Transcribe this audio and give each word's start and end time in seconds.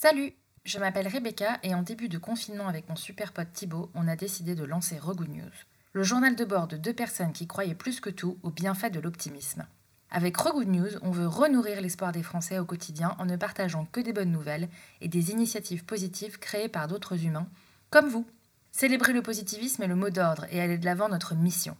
Salut, 0.00 0.32
je 0.64 0.78
m'appelle 0.78 1.08
Rebecca 1.08 1.58
et 1.64 1.74
en 1.74 1.82
début 1.82 2.08
de 2.08 2.18
confinement 2.18 2.68
avec 2.68 2.88
mon 2.88 2.94
super 2.94 3.32
pote 3.32 3.52
Thibaut, 3.52 3.90
on 3.94 4.06
a 4.06 4.14
décidé 4.14 4.54
de 4.54 4.62
lancer 4.62 4.96
Regood 4.96 5.28
News, 5.28 5.50
le 5.92 6.04
journal 6.04 6.36
de 6.36 6.44
bord 6.44 6.68
de 6.68 6.76
deux 6.76 6.92
personnes 6.92 7.32
qui 7.32 7.48
croyaient 7.48 7.74
plus 7.74 7.98
que 7.98 8.08
tout 8.08 8.38
au 8.44 8.52
bienfait 8.52 8.90
de 8.90 9.00
l'optimisme. 9.00 9.66
Avec 10.12 10.36
Regood 10.36 10.68
News, 10.68 10.90
on 11.02 11.10
veut 11.10 11.26
renourrir 11.26 11.80
l'espoir 11.80 12.12
des 12.12 12.22
Français 12.22 12.60
au 12.60 12.64
quotidien 12.64 13.16
en 13.18 13.24
ne 13.24 13.34
partageant 13.34 13.86
que 13.90 13.98
des 13.98 14.12
bonnes 14.12 14.30
nouvelles 14.30 14.68
et 15.00 15.08
des 15.08 15.32
initiatives 15.32 15.84
positives 15.84 16.38
créées 16.38 16.68
par 16.68 16.86
d'autres 16.86 17.24
humains, 17.24 17.48
comme 17.90 18.06
vous. 18.06 18.24
Célébrer 18.70 19.12
le 19.12 19.22
positivisme 19.22 19.82
est 19.82 19.88
le 19.88 19.96
mot 19.96 20.10
d'ordre 20.10 20.46
et 20.52 20.60
aller 20.60 20.78
de 20.78 20.84
l'avant 20.84 21.08
notre 21.08 21.34
mission. 21.34 21.76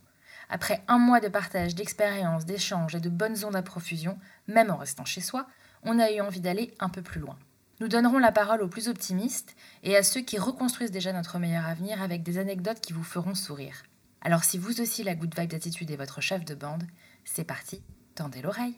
Après 0.49 0.83
un 0.89 0.99
mois 0.99 1.21
de 1.21 1.29
partage, 1.29 1.77
d'expériences, 1.77 2.47
d'échanges 2.47 2.97
et 2.97 3.01
de 3.01 3.11
bonnes 3.11 3.45
ondes 3.45 3.55
à 3.55 3.63
profusion, 3.63 4.19
même 4.49 4.73
en 4.73 4.77
restant 4.77 5.05
chez 5.05 5.21
soi, 5.21 5.47
on 5.85 6.01
a 6.01 6.11
eu 6.11 6.21
envie 6.21 6.41
d'aller 6.41 6.75
un 6.81 6.89
peu 6.89 7.01
plus 7.01 7.21
loin. 7.21 7.39
Nous 7.81 7.87
donnerons 7.87 8.19
la 8.19 8.33
parole 8.33 8.63
aux 8.63 8.69
plus 8.69 8.89
optimistes 8.89 9.55
et 9.85 9.97
à 9.97 10.03
ceux 10.03 10.21
qui 10.21 10.37
reconstruisent 10.37 10.91
déjà 10.91 11.13
notre 11.13 11.39
meilleur 11.39 11.65
avenir 11.65 12.03
avec 12.03 12.25
des 12.25 12.39
anecdotes 12.39 12.81
qui 12.81 12.93
vous 12.93 13.05
feront 13.05 13.37
sourire. 13.37 13.85
Alors 14.21 14.43
si 14.43 14.59
vous 14.59 14.81
aussi 14.81 15.05
la 15.05 15.15
good 15.15 15.33
vibe 15.39 15.51
d'attitude 15.51 15.91
est 15.93 15.97
votre 15.97 16.21
chef 16.21 16.45
de 16.45 16.57
bande, 16.57 16.83
c'est 17.25 17.45
parti, 17.45 17.81
tendez 18.17 18.43
l'oreille. 18.43 18.75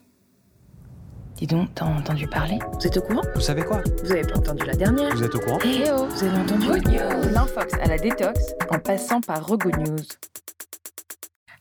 Dis 1.36 1.46
donc, 1.46 1.70
t'as 1.74 1.86
entendu 1.86 2.26
parler? 2.26 2.58
Vous 2.74 2.86
êtes 2.86 2.98
au 2.98 3.00
courant? 3.00 3.22
Vous 3.34 3.40
savez 3.40 3.62
quoi? 3.62 3.80
Vous 4.04 4.12
avez 4.12 4.22
pas 4.22 4.36
entendu 4.36 4.66
la 4.66 4.74
dernière? 4.74 5.14
Vous 5.16 5.24
êtes 5.24 5.34
au 5.34 5.40
courant? 5.40 5.58
Eh 5.64 5.84
oh, 5.92 6.04
vous 6.04 6.24
avez 6.24 6.38
entendu 6.38 6.66
De 6.66 7.32
l'infox 7.32 7.72
à 7.72 7.86
la 7.86 7.96
détox, 7.96 8.38
en 8.68 8.78
passant 8.78 9.22
par 9.22 9.46
Regood 9.46 9.78
News. 9.78 10.04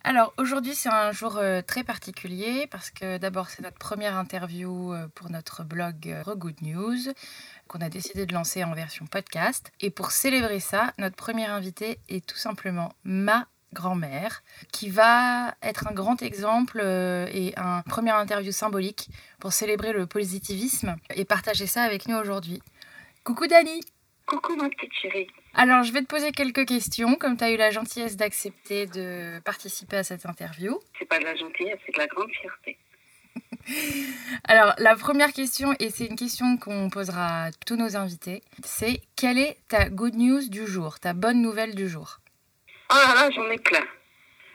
Alors 0.03 0.34
aujourd'hui 0.38 0.76
c'est 0.76 0.89
un 0.89 1.12
jour 1.12 1.38
euh, 1.38 1.62
très 1.62 1.84
particulier 1.84 2.67
parce 2.71 2.89
que 2.89 3.17
d'abord 3.17 3.49
c'est 3.49 3.62
notre 3.62 3.77
première 3.77 4.17
interview 4.17 4.94
euh, 4.94 5.08
pour 5.13 5.30
notre 5.30 5.63
blog 5.63 6.08
euh, 6.08 6.23
Regood 6.23 6.62
News 6.62 7.13
qu'on 7.67 7.81
a 7.81 7.89
décidé 7.89 8.25
de 8.25 8.34
lancer 8.34 8.63
en 8.63 8.73
version 8.73 9.05
podcast. 9.05 9.72
Et 9.80 9.89
pour 9.89 10.12
célébrer 10.12 10.59
ça, 10.59 10.94
notre 10.98 11.16
première 11.16 11.53
invitée 11.53 12.00
est 12.09 12.25
tout 12.25 12.38
simplement 12.38 12.94
ma 13.03 13.47
grand-mère, 13.73 14.44
qui 14.72 14.89
va 14.89 15.56
être 15.61 15.88
un 15.88 15.94
grand 15.94 16.22
exemple 16.22 16.81
euh, 16.84 17.28
et 17.31 17.53
un 17.58 17.81
première 17.84 18.16
interview 18.16 18.52
symbolique 18.52 19.09
pour 19.39 19.53
célébrer 19.53 19.94
le 19.94 20.08
positivisme 20.08 20.95
et 21.13 21.25
partager 21.25 21.67
ça 21.67 21.84
avec 21.84 22.08
nous 22.08 22.17
aujourd'hui. 22.17 22.61
Coucou 23.23 23.47
Dani 23.47 23.81
Coucou 24.30 24.55
ma 24.55 24.69
petite 24.69 24.94
chérie. 24.94 25.27
Alors 25.55 25.81
je 25.81 25.91
vais 25.91 26.02
te 26.02 26.05
poser 26.05 26.31
quelques 26.31 26.67
questions, 26.67 27.16
comme 27.16 27.35
tu 27.35 27.44
as 27.44 27.52
eu 27.52 27.58
la 27.58 27.72
gentillesse 27.72 28.16
d'accepter 28.16 28.85
de 28.85 29.39
participer 29.39 29.97
à 29.97 30.03
cette 30.03 30.27
interview. 30.27 30.80
C'est 30.99 31.05
pas 31.05 31.17
de 31.17 31.23
la 31.23 31.35
gentillesse, 31.35 31.80
c'est 31.83 31.94
de 31.94 31.97
la 31.97 32.05
grande 32.05 32.30
fierté. 32.30 32.77
Alors 34.44 34.75
la 34.77 34.95
première 34.95 35.33
question, 35.33 35.73
et 35.80 35.89
c'est 35.89 36.05
une 36.05 36.16
question 36.16 36.57
qu'on 36.57 36.91
posera 36.91 37.45
à 37.45 37.52
tous 37.66 37.75
nos 37.75 37.97
invités, 37.97 38.44
c'est 38.63 39.02
quelle 39.16 39.39
est 39.39 39.57
ta 39.67 39.89
good 39.89 40.13
news 40.13 40.47
du 40.47 40.67
jour, 40.67 41.00
ta 41.00 41.13
bonne 41.13 41.41
nouvelle 41.41 41.73
du 41.73 41.89
jour? 41.89 42.19
Oh 42.91 42.95
là 42.95 43.16
là, 43.16 43.31
j'en 43.31 43.50
ai 43.50 43.57
plein. 43.57 43.85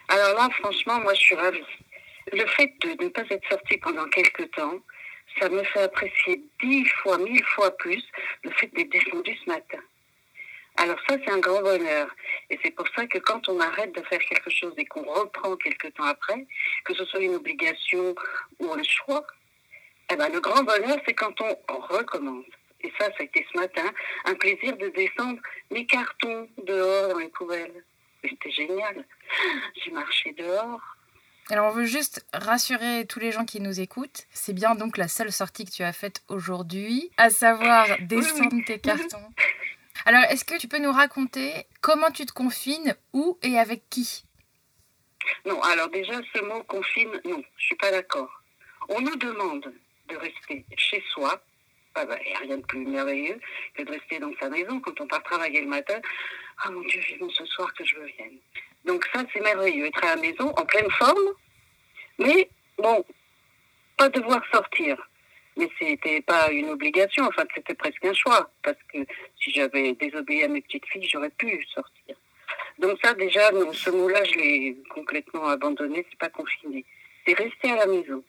Alors 0.08 0.38
là, 0.38 0.50
franchement, 0.60 1.00
moi, 1.00 1.14
je 1.14 1.20
suis 1.20 1.34
ravie. 1.34 1.58
Le 2.32 2.46
fait 2.46 2.72
de 2.80 3.04
ne 3.04 3.08
pas 3.08 3.22
être 3.28 3.48
sortie 3.50 3.78
pendant 3.78 4.08
quelques 4.10 4.50
temps, 4.52 4.78
ça 5.40 5.48
me 5.48 5.62
fait 5.64 5.82
apprécier 5.82 6.44
dix 6.62 6.84
fois, 7.02 7.18
mille 7.18 7.44
fois 7.44 7.76
plus 7.76 8.02
le 8.44 8.50
fait 8.52 8.68
d'être 8.74 8.90
descendu 8.90 9.36
ce 9.44 9.50
matin. 9.50 9.80
Alors 10.76 10.98
ça, 11.08 11.16
c'est 11.24 11.30
un 11.30 11.38
grand 11.38 11.62
bonheur. 11.62 12.08
Et 12.50 12.58
c'est 12.62 12.72
pour 12.72 12.86
ça 12.96 13.06
que 13.06 13.18
quand 13.18 13.48
on 13.48 13.60
arrête 13.60 13.94
de 13.94 14.02
faire 14.02 14.18
quelque 14.18 14.50
chose 14.50 14.74
et 14.76 14.84
qu'on 14.84 15.04
reprend 15.04 15.56
quelques 15.56 15.94
temps 15.94 16.04
après, 16.04 16.46
que 16.84 16.94
ce 16.94 17.04
soit 17.04 17.20
une 17.20 17.36
obligation 17.36 18.14
ou 18.58 18.72
un 18.72 18.82
choix, 18.82 19.24
eh 20.10 20.16
ben, 20.16 20.28
le 20.30 20.40
grand 20.40 20.62
bonheur, 20.64 20.98
c'est 21.06 21.14
quand 21.14 21.40
on 21.40 21.78
recommence. 21.78 22.46
Et 22.82 22.92
ça, 22.98 23.06
ça 23.06 23.16
a 23.20 23.22
été 23.22 23.46
ce 23.50 23.58
matin, 23.58 23.90
un 24.26 24.34
plaisir 24.34 24.76
de 24.76 24.88
descendre 24.88 25.40
mes 25.70 25.86
cartons 25.86 26.48
dehors 26.64 27.08
dans 27.08 27.18
les 27.18 27.28
poubelles. 27.28 27.84
C'était 28.22 28.50
génial. 28.50 29.06
J'ai 29.82 29.90
marché 29.90 30.32
dehors. 30.32 30.93
Alors 31.50 31.66
on 31.66 31.72
veut 31.72 31.84
juste 31.84 32.24
rassurer 32.32 33.04
tous 33.06 33.18
les 33.18 33.30
gens 33.30 33.44
qui 33.44 33.60
nous 33.60 33.78
écoutent, 33.78 34.26
c'est 34.32 34.54
bien 34.54 34.74
donc 34.74 34.96
la 34.96 35.08
seule 35.08 35.30
sortie 35.30 35.66
que 35.66 35.70
tu 35.70 35.82
as 35.82 35.92
faite 35.92 36.22
aujourd'hui, 36.28 37.10
à 37.18 37.28
savoir 37.28 37.86
descendre 38.00 38.64
tes 38.64 38.78
cartons. 38.78 39.30
Alors 40.06 40.22
est-ce 40.30 40.44
que 40.44 40.56
tu 40.56 40.68
peux 40.68 40.78
nous 40.78 40.92
raconter 40.92 41.66
comment 41.82 42.10
tu 42.10 42.24
te 42.24 42.32
confines, 42.32 42.94
où 43.12 43.38
et 43.42 43.58
avec 43.58 43.82
qui? 43.90 44.24
Non, 45.44 45.60
alors 45.62 45.90
déjà 45.90 46.14
ce 46.34 46.40
mot 46.42 46.62
confine, 46.62 47.20
non, 47.26 47.42
je 47.58 47.64
suis 47.64 47.76
pas 47.76 47.90
d'accord. 47.90 48.42
On 48.88 49.02
nous 49.02 49.16
demande 49.16 49.70
de 50.08 50.16
rester 50.16 50.64
chez 50.76 51.02
soi. 51.12 51.42
Ah 51.94 52.04
il 52.24 52.28
n'y 52.28 52.34
a 52.34 52.38
rien 52.38 52.56
de 52.56 52.66
plus 52.66 52.84
merveilleux 52.86 53.38
que 53.74 53.82
de 53.82 53.90
rester 53.92 54.18
dans 54.18 54.32
sa 54.40 54.48
maison 54.48 54.80
quand 54.80 55.00
on 55.00 55.06
part 55.06 55.22
travailler 55.22 55.60
le 55.60 55.68
matin. 55.68 56.00
Ah 56.58 56.70
mon 56.70 56.80
Dieu, 56.80 57.00
vivement 57.00 57.30
ce 57.30 57.44
soir 57.46 57.72
que 57.74 57.84
je 57.84 57.96
revienne. 57.96 58.38
Donc 58.84 59.04
ça, 59.12 59.22
c'est 59.32 59.40
merveilleux, 59.40 59.86
être 59.86 60.04
à 60.04 60.14
la 60.14 60.20
maison 60.20 60.50
en 60.50 60.64
pleine 60.64 60.90
forme, 60.90 61.28
mais 62.18 62.48
bon, 62.78 63.04
pas 63.96 64.08
devoir 64.08 64.42
sortir. 64.52 64.96
Mais 65.56 65.68
c'était 65.78 66.20
pas 66.20 66.50
une 66.50 66.68
obligation, 66.70 67.24
enfin 67.26 67.44
c'était 67.54 67.74
presque 67.74 68.04
un 68.04 68.12
choix, 68.12 68.50
parce 68.62 68.76
que 68.92 68.98
si 69.40 69.52
j'avais 69.52 69.92
désobéi 69.94 70.42
à 70.42 70.48
mes 70.48 70.60
petites 70.60 70.86
filles, 70.86 71.08
j'aurais 71.10 71.30
pu 71.30 71.64
sortir. 71.72 72.16
Donc 72.78 72.98
ça 73.02 73.14
déjà, 73.14 73.50
ce 73.72 73.90
mot-là, 73.90 74.24
je 74.24 74.34
l'ai 74.34 74.76
complètement 74.90 75.46
abandonné, 75.46 76.04
c'est 76.10 76.18
pas 76.18 76.28
confiné. 76.28 76.84
C'est 77.26 77.34
rester 77.34 77.70
à 77.70 77.76
la 77.76 77.86
maison. 77.86 78.22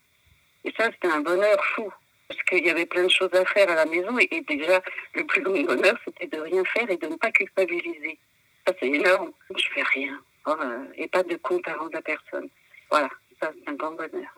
Et 0.64 0.72
ça, 0.78 0.90
c'était 0.92 1.14
un 1.14 1.22
bonheur 1.22 1.64
fou, 1.74 1.92
parce 2.28 2.42
qu'il 2.44 2.66
y 2.66 2.70
avait 2.70 2.86
plein 2.86 3.04
de 3.04 3.10
choses 3.10 3.34
à 3.34 3.44
faire 3.46 3.70
à 3.70 3.76
la 3.76 3.86
maison, 3.86 4.18
et, 4.20 4.28
et 4.32 4.42
déjà, 4.42 4.82
le 5.14 5.26
plus 5.26 5.42
grand 5.42 5.60
bonheur, 5.62 5.98
c'était 6.06 6.28
de 6.28 6.40
rien 6.40 6.64
faire 6.66 6.90
et 6.90 6.98
de 6.98 7.08
ne 7.08 7.16
pas 7.16 7.32
culpabiliser. 7.32 8.18
Ça, 8.66 8.74
c'est 8.80 8.88
énorme. 8.88 9.32
Je 9.56 9.66
fais 9.74 9.84
rien. 9.84 10.22
Euh, 10.48 10.86
et 10.96 11.08
pas 11.08 11.24
de 11.24 11.36
compte 11.38 11.68
à 11.68 11.74
rendre 11.74 11.98
à 11.98 12.02
personne. 12.02 12.48
Voilà, 12.92 13.10
ça, 13.42 13.52
c'est 13.54 13.70
un 13.70 13.74
grand 13.74 13.92
bonheur. 13.92 14.30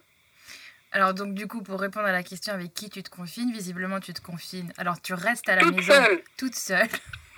Alors 0.93 1.13
donc 1.13 1.33
du 1.33 1.47
coup, 1.47 1.61
pour 1.61 1.79
répondre 1.81 2.05
à 2.07 2.11
la 2.13 2.23
question 2.23 2.53
avec 2.53 2.73
qui 2.73 2.89
tu 2.89 3.03
te 3.03 3.09
confines, 3.09 3.51
visiblement 3.51 3.99
tu 3.99 4.13
te 4.13 4.21
confines. 4.21 4.71
Alors 4.77 5.01
tu 5.01 5.13
restes 5.13 5.49
à 5.49 5.55
la 5.55 5.61
Toute 5.63 5.75
maison 5.75 5.93
seule. 5.93 6.21
toute 6.37 6.55
seule. 6.55 6.87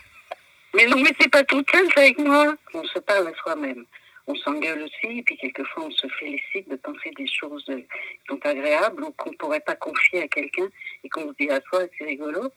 Mais 0.76 0.86
non, 0.86 0.98
mais 1.02 1.10
c'est 1.20 1.32
pas 1.32 1.44
toute 1.44 1.68
seule, 1.72 1.88
c'est 1.96 2.00
avec 2.02 2.20
moi. 2.20 2.56
On 2.76 2.84
se 2.84 3.00
parle 3.00 3.28
à 3.28 3.34
soi-même. 3.42 3.86
On 4.28 4.36
s'engueule 4.36 4.84
aussi, 4.84 5.18
et 5.18 5.24
puis 5.24 5.36
quelquefois 5.36 5.86
on 5.86 5.92
se 5.92 6.08
félicite 6.20 6.70
de 6.70 6.76
penser 6.76 7.10
des 7.18 7.26
choses 7.26 7.66
euh, 7.70 7.80
qui 7.80 7.88
sont 8.30 8.40
agréables 8.46 9.04
ou 9.04 9.12
qu'on 9.14 9.34
pourrait 9.34 9.62
pas 9.62 9.76
confier 9.76 10.22
à 10.22 10.28
quelqu'un 10.28 10.68
et 11.04 11.10
qu'on 11.10 11.28
se 11.30 11.34
dit 11.40 11.50
à 11.50 11.60
soi, 11.68 11.86
c'est 11.98 12.04
rigolo. 12.06 12.54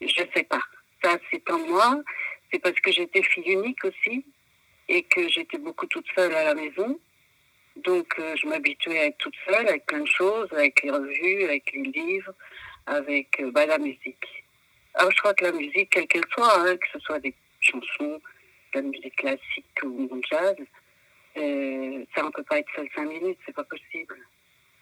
Je 0.00 0.08
sais 0.34 0.44
pas. 0.44 0.62
Ça, 1.04 1.18
c'est 1.30 1.50
en 1.50 1.58
moi. 1.58 2.00
C'est 2.50 2.58
parce 2.58 2.80
que 2.80 2.90
j'étais 2.90 3.22
fille 3.22 3.52
unique 3.52 3.84
aussi 3.84 4.24
et 4.88 5.02
que 5.02 5.28
j'étais 5.28 5.58
beaucoup 5.58 5.86
toute 5.86 6.06
seule 6.14 6.34
à 6.34 6.44
la 6.44 6.54
maison. 6.54 6.98
Donc, 7.76 8.14
euh, 8.18 8.34
je 8.36 8.46
m'habituais 8.46 8.98
à 8.98 9.06
être 9.06 9.18
toute 9.18 9.34
seule 9.46 9.68
avec 9.68 9.86
plein 9.86 10.00
de 10.00 10.08
choses, 10.08 10.48
avec 10.52 10.82
les 10.82 10.90
revues, 10.90 11.44
avec 11.44 11.70
les 11.72 11.82
livres, 11.82 12.32
avec 12.86 13.40
euh, 13.40 13.50
bah, 13.50 13.66
la 13.66 13.78
musique. 13.78 14.44
Alors, 14.94 15.10
je 15.10 15.18
crois 15.18 15.34
que 15.34 15.44
la 15.44 15.52
musique, 15.52 15.90
quelle 15.90 16.06
qu'elle 16.06 16.24
soit, 16.32 16.60
hein, 16.60 16.76
que 16.76 16.86
ce 16.92 16.98
soit 17.00 17.20
des 17.20 17.34
chansons, 17.60 18.20
de 18.72 18.80
la 18.80 18.82
musique 18.82 19.16
classique 19.16 19.82
ou 19.82 20.08
mon 20.10 20.20
jazz, 20.30 20.56
euh, 21.36 22.04
ça, 22.14 22.24
on 22.24 22.30
peut 22.30 22.42
pas 22.44 22.58
être 22.58 22.68
seul 22.74 22.88
cinq 22.94 23.06
minutes, 23.06 23.38
c'est 23.44 23.54
pas 23.54 23.64
possible. 23.64 24.16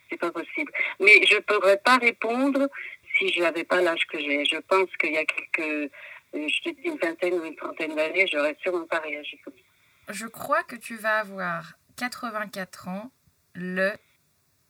C'est 0.09 0.21
pas 0.21 0.31
possible. 0.31 0.71
Mais 1.01 1.25
je 1.27 1.39
pourrais 1.39 1.79
pas 1.79 1.97
répondre 1.97 2.69
si 3.17 3.29
je 3.33 3.41
n'avais 3.41 3.65
pas 3.65 3.81
l'âge 3.81 4.07
que 4.07 4.19
j'ai. 4.19 4.45
Je 4.45 4.59
pense 4.59 4.89
qu'il 4.99 5.13
y 5.13 5.19
a 5.19 5.25
quelques, 5.25 5.91
euh, 6.35 6.49
je 6.49 6.63
te 6.63 6.69
dis 6.71 6.89
une 6.89 6.99
vingtaine 6.99 7.35
ou 7.35 7.45
une 7.45 7.57
trentaine 7.57 7.95
d'années, 7.95 8.27
j'aurais 8.31 8.57
sûrement 8.63 8.87
pas 8.87 9.01
réagi 9.01 9.39
comme 9.45 9.55
ça. 9.55 9.64
Je 10.09 10.27
crois 10.27 10.63
que 10.65 10.77
tu 10.77 10.97
vas 10.97 11.19
avoir 11.19 11.75
84 11.97 12.89
ans 12.89 13.11
le 13.55 13.93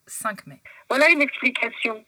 5 0.06 0.47
mai. 0.47 0.61
Voilà 0.89 1.11
une 1.11 1.22
explication. 1.22 2.05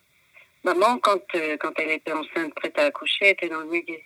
Maman, 0.64 0.98
quand, 0.98 1.22
euh, 1.34 1.56
quand 1.58 1.72
elle 1.78 1.90
était 1.90 2.12
enceinte, 2.12 2.54
prête 2.54 2.78
à 2.78 2.86
accoucher, 2.86 3.30
était 3.30 3.48
dans 3.48 3.60
le 3.60 3.66
muguet. 3.66 4.04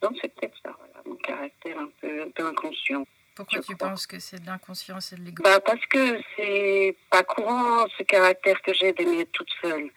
Donc 0.00 0.16
c'est 0.20 0.34
peut-être 0.34 0.56
ça, 0.64 0.74
voilà, 0.78 1.02
mon 1.04 1.16
caractère 1.16 1.78
un 1.78 1.90
peu, 2.00 2.22
un 2.22 2.30
peu 2.30 2.46
inconscient. 2.46 3.06
Pourquoi 3.34 3.60
tu 3.60 3.74
crois. 3.76 3.90
penses 3.90 4.06
que 4.06 4.18
c'est 4.18 4.40
de 4.40 4.46
l'inconscience 4.46 5.12
et 5.12 5.16
de 5.16 5.22
l'égo 5.22 5.42
Bah, 5.42 5.60
parce 5.60 5.84
que 5.86 6.20
c'est 6.36 6.96
pas 7.10 7.22
courant 7.22 7.86
ce 7.96 8.02
caractère 8.02 8.60
que 8.62 8.72
j'ai 8.74 8.92
d'aimer 8.92 9.20
être 9.20 9.32
toute 9.32 9.50
seule. 9.62 9.90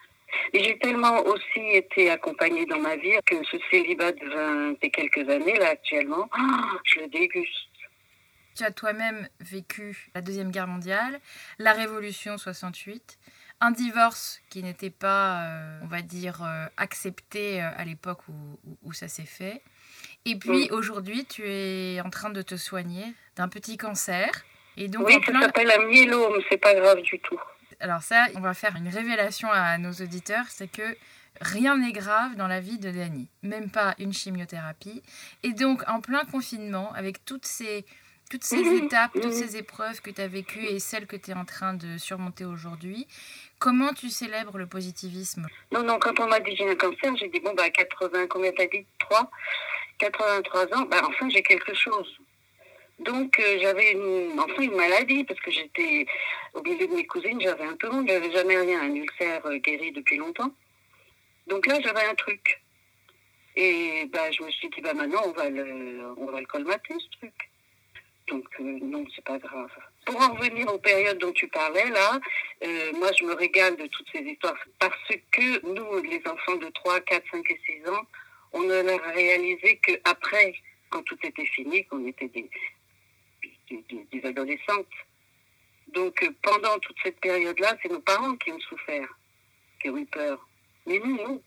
Et 0.52 0.62
j'ai 0.62 0.78
tellement 0.78 1.20
aussi 1.20 1.60
été 1.72 2.10
accompagnée 2.10 2.66
dans 2.66 2.80
ma 2.80 2.96
vie 2.96 3.16
que 3.24 3.36
ce 3.44 3.56
célibat 3.70 4.12
de 4.12 4.28
20 4.28 4.74
et 4.82 4.90
quelques 4.90 5.28
années, 5.28 5.58
là, 5.58 5.70
actuellement, 5.70 6.28
je 6.84 7.00
le 7.00 7.08
déguste. 7.08 7.68
Tu 8.54 8.64
as 8.64 8.70
toi-même 8.70 9.28
vécu 9.40 10.10
la 10.14 10.20
Deuxième 10.20 10.50
Guerre 10.50 10.66
mondiale, 10.68 11.18
la 11.58 11.72
Révolution 11.72 12.38
68, 12.38 13.18
un 13.60 13.70
divorce 13.70 14.40
qui 14.50 14.62
n'était 14.62 14.90
pas, 14.90 15.42
euh, 15.44 15.80
on 15.82 15.86
va 15.86 16.02
dire, 16.02 16.42
euh, 16.44 16.66
accepté 16.76 17.62
euh, 17.62 17.68
à 17.76 17.84
l'époque 17.84 18.20
où, 18.28 18.58
où- 18.64 18.78
où 18.82 18.92
ça 18.92 19.08
s'est 19.08 19.24
fait. 19.24 19.62
Et 20.24 20.36
puis 20.38 20.68
aujourd'hui, 20.70 21.24
tu 21.24 21.42
es 21.46 22.00
en 22.00 22.10
train 22.10 22.30
de 22.30 22.42
te 22.42 22.56
soigner 22.56 23.04
d'un 23.36 23.48
petit 23.48 23.76
cancer. 23.76 24.30
Et 24.76 24.88
donc, 24.88 25.06
oui, 25.06 25.14
ça 25.14 25.20
plein... 25.32 25.40
s'appelle 25.42 25.70
un 25.70 25.86
myélome, 25.86 26.40
c'est 26.48 26.56
pas 26.58 26.74
grave 26.74 27.00
du 27.02 27.18
tout. 27.20 27.40
Alors 27.80 28.02
ça, 28.02 28.26
on 28.36 28.40
va 28.40 28.54
faire 28.54 28.76
une 28.76 28.88
révélation 28.88 29.50
à 29.50 29.78
nos 29.78 29.92
auditeurs, 29.92 30.46
c'est 30.48 30.68
que 30.68 30.96
Rien 31.40 31.76
n'est 31.76 31.90
grave 31.90 32.36
dans 32.36 32.46
la 32.46 32.60
vie 32.60 32.78
de 32.78 32.92
Dani, 32.92 33.28
même 33.42 33.68
pas 33.68 33.96
une 33.98 34.12
chimiothérapie. 34.12 35.02
Et 35.42 35.52
donc, 35.52 35.82
en 35.88 36.00
plein 36.00 36.24
confinement, 36.26 36.92
avec 36.92 37.24
toutes 37.24 37.44
ces, 37.44 37.84
toutes 38.34 38.42
ces 38.42 38.76
étapes, 38.78 39.12
toutes 39.12 39.32
ces 39.32 39.56
épreuves 39.56 40.00
que 40.00 40.10
tu 40.10 40.20
as 40.20 40.26
vécues 40.26 40.66
et 40.66 40.80
celles 40.80 41.06
que 41.06 41.14
tu 41.14 41.30
es 41.30 41.34
en 41.34 41.44
train 41.44 41.72
de 41.72 41.98
surmonter 41.98 42.44
aujourd'hui, 42.44 43.06
comment 43.60 43.92
tu 43.92 44.10
célèbres 44.10 44.58
le 44.58 44.66
positivisme? 44.66 45.46
Non, 45.70 45.84
non, 45.84 46.00
quand 46.00 46.18
on 46.18 46.26
m'a 46.26 46.40
dit 46.40 46.56
j'ai 46.56 46.68
un 46.68 46.74
cancer, 46.74 47.16
j'ai 47.16 47.28
dit 47.28 47.38
bon, 47.38 47.54
bah 47.54 47.70
80, 47.70 48.26
combien 48.26 48.50
t'as 48.50 48.66
dit? 48.66 48.84
3 48.98 49.30
83 49.98 50.74
ans, 50.74 50.82
bah 50.90 51.02
enfin 51.06 51.28
j'ai 51.28 51.44
quelque 51.44 51.74
chose. 51.74 52.18
Donc 52.98 53.38
euh, 53.38 53.58
j'avais 53.60 53.92
une, 53.92 54.40
enfin 54.40 54.62
une 54.62 54.74
maladie 54.74 55.22
parce 55.22 55.38
que 55.38 55.52
j'étais 55.52 56.04
au 56.54 56.62
milieu 56.62 56.88
de 56.88 56.92
mes 56.92 57.06
cousines, 57.06 57.40
j'avais 57.40 57.66
un 57.66 57.76
peu 57.76 57.88
honte, 57.88 58.08
j'avais 58.08 58.32
jamais 58.32 58.56
rien, 58.56 58.82
un 58.82 58.94
ulcère 58.96 59.46
euh, 59.46 59.58
guéri 59.58 59.92
depuis 59.92 60.16
longtemps. 60.16 60.50
Donc 61.46 61.68
là 61.68 61.80
j'avais 61.80 62.04
un 62.04 62.16
truc. 62.16 62.60
Et 63.54 64.08
bah, 64.12 64.28
je 64.32 64.42
me 64.42 64.50
suis 64.50 64.68
dit 64.70 64.80
bah 64.80 64.92
maintenant 64.92 65.22
on 65.24 65.30
va 65.30 65.48
le, 65.48 66.14
on 66.16 66.26
va 66.26 66.40
le 66.40 66.46
colmater 66.46 66.94
ce 66.98 67.18
truc. 67.18 67.50
Donc 68.28 68.46
euh, 68.60 68.78
non 68.82 69.04
c'est 69.14 69.24
pas 69.24 69.38
grave. 69.38 69.70
Pour 70.06 70.20
en 70.20 70.34
revenir 70.34 70.72
aux 70.72 70.78
périodes 70.78 71.18
dont 71.18 71.32
tu 71.32 71.48
parlais 71.48 71.90
là, 71.90 72.20
moi 72.98 73.10
je 73.18 73.24
me 73.24 73.34
régale 73.34 73.76
de 73.76 73.86
toutes 73.86 74.08
ces 74.12 74.20
histoires 74.20 74.56
parce 74.78 75.08
que 75.30 75.66
nous 75.66 76.02
les 76.02 76.22
enfants 76.26 76.56
de 76.56 76.68
3, 76.68 77.00
4, 77.00 77.24
5 77.30 77.50
et 77.50 77.60
6 77.84 77.88
ans, 77.90 78.02
on 78.52 78.62
ne 78.62 78.82
l'a 78.82 78.96
réalisé 79.12 79.78
qu'après 79.82 80.54
quand 80.94 81.02
tout 81.02 81.18
était 81.24 81.46
fini, 81.46 81.84
qu'on 81.86 82.06
était 82.06 82.28
des, 82.28 82.48
adolescentes. 84.22 84.86
Donc 85.88 86.22
euh, 86.22 86.30
pendant 86.40 86.78
toute 86.78 86.96
cette 87.02 87.18
période-là, 87.20 87.76
c'est 87.82 87.90
nos 87.90 88.00
parents 88.00 88.36
qui 88.36 88.52
ont 88.52 88.60
souffert, 88.60 89.08
qui 89.80 89.90
ont 89.90 89.98
eu 89.98 90.06
peur. 90.06 90.48
Mais 90.86 91.00
nous, 91.00 91.16
nous, 91.16 91.42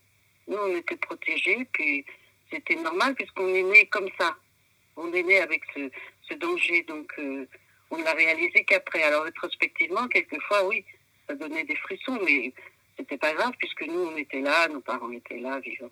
nous 0.48 0.58
on 0.58 0.76
était 0.76 0.98
protégés, 0.98 1.66
puis 1.72 2.06
c'était 2.52 2.76
normal 2.76 3.16
puisqu'on 3.16 3.48
est 3.54 3.64
né 3.64 3.86
comme 3.88 4.10
ça. 4.20 4.36
On 4.98 5.14
est 5.14 5.24
né 5.24 5.40
avec 5.40 5.62
ce, 5.74 5.90
ce 6.30 6.36
danger, 6.36 6.84
donc 6.88 7.12
euh, 7.20 7.48
on 7.92 7.98
ne 7.98 8.04
l'a 8.04 8.14
réalisé 8.14 8.64
qu'après. 8.66 9.04
Alors 9.04 9.24
rétrospectivement, 9.24 10.08
quelquefois, 10.08 10.66
oui, 10.68 10.84
ça 11.28 11.36
donnait 11.36 11.64
des 11.64 11.76
frissons, 11.76 12.20
mais 12.24 12.54
c'était 12.98 13.18
pas 13.18 13.34
grave 13.34 13.54
puisque 13.58 13.86
nous, 13.88 14.00
on 14.00 14.18
était 14.18 14.42
là, 14.42 14.68
nos 14.68 14.82
parents 14.82 15.12
étaient 15.12 15.40
là, 15.40 15.60
vivants. 15.60 15.90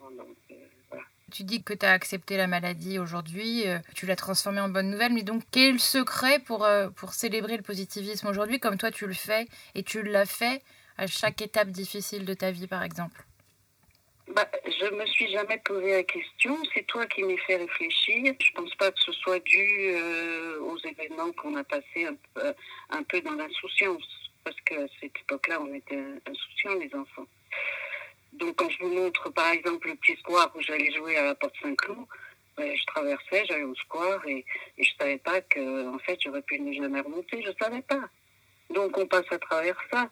Euh, 0.51 0.97
tu 1.31 1.43
dis 1.43 1.63
que 1.63 1.73
tu 1.73 1.85
as 1.85 1.91
accepté 1.91 2.37
la 2.37 2.47
maladie 2.47 2.99
aujourd'hui, 2.99 3.67
euh, 3.67 3.79
tu 3.95 4.05
l'as 4.05 4.15
transformée 4.15 4.61
en 4.61 4.69
bonne 4.69 4.89
nouvelle, 4.89 5.13
mais 5.13 5.23
donc 5.23 5.43
quel 5.51 5.63
est 5.63 5.71
le 5.73 5.79
secret 5.79 6.39
pour, 6.39 6.67
pour 6.95 7.13
célébrer 7.13 7.57
le 7.57 7.63
positivisme 7.63 8.27
aujourd'hui 8.27 8.59
comme 8.59 8.77
toi 8.77 8.91
tu 8.91 9.07
le 9.07 9.13
fais 9.13 9.47
et 9.73 9.83
tu 9.83 10.03
l'as 10.03 10.25
fait 10.25 10.61
à 10.97 11.07
chaque 11.07 11.41
étape 11.41 11.69
difficile 11.69 12.25
de 12.25 12.33
ta 12.33 12.51
vie 12.51 12.67
par 12.67 12.83
exemple? 12.83 13.25
Bah, 14.33 14.49
je 14.65 14.93
me 14.95 15.05
suis 15.05 15.29
jamais 15.29 15.57
posé 15.59 15.91
la 15.91 16.03
question. 16.03 16.57
C'est 16.73 16.85
toi 16.87 17.05
qui 17.05 17.23
m'y 17.23 17.37
fait 17.37 17.57
réfléchir. 17.57 18.33
Je 18.39 18.51
pense 18.53 18.73
pas 18.75 18.91
que 18.91 18.99
ce 18.99 19.11
soit 19.11 19.39
dû 19.39 19.91
euh, 19.91 20.59
aux 20.61 20.77
événements 20.79 21.31
qu'on 21.33 21.55
a 21.55 21.63
passés 21.63 22.07
un, 22.89 23.03
peu, 23.03 23.21
dans 23.21 23.33
l'insouciance, 23.33 24.03
parce 24.43 24.59
qu'à 24.61 24.87
cette 24.99 25.15
époque-là, 25.21 25.61
on 25.61 25.73
était 25.73 26.03
insouciants 26.27 26.79
les 26.79 26.93
enfants. 26.95 27.27
Donc 28.33 28.55
quand 28.57 28.69
je 28.69 28.79
vous 28.79 28.93
montre 28.93 29.29
par 29.29 29.51
exemple 29.51 29.87
le 29.87 29.95
petit 29.95 30.17
square 30.19 30.51
où 30.55 30.61
j'allais 30.61 30.91
jouer 30.91 31.15
à 31.17 31.23
la 31.23 31.35
porte 31.35 31.55
Saint-Cloud, 31.61 32.05
ben, 32.57 32.75
je 32.75 32.85
traversais, 32.87 33.45
j'allais 33.47 33.63
au 33.63 33.75
square 33.75 34.25
et, 34.27 34.43
et 34.77 34.83
je 34.83 34.91
savais 34.99 35.17
pas 35.19 35.39
que 35.41 35.87
en 35.87 35.99
fait 35.99 36.19
j'aurais 36.21 36.41
pu 36.41 36.59
ne 36.59 36.73
jamais 36.73 36.99
remonter, 36.99 37.41
je 37.43 37.51
savais 37.63 37.81
pas. 37.83 38.09
Donc 38.71 38.97
on 38.97 39.05
passe 39.05 39.25
à 39.31 39.39
travers 39.39 39.77
ça. 39.91 40.09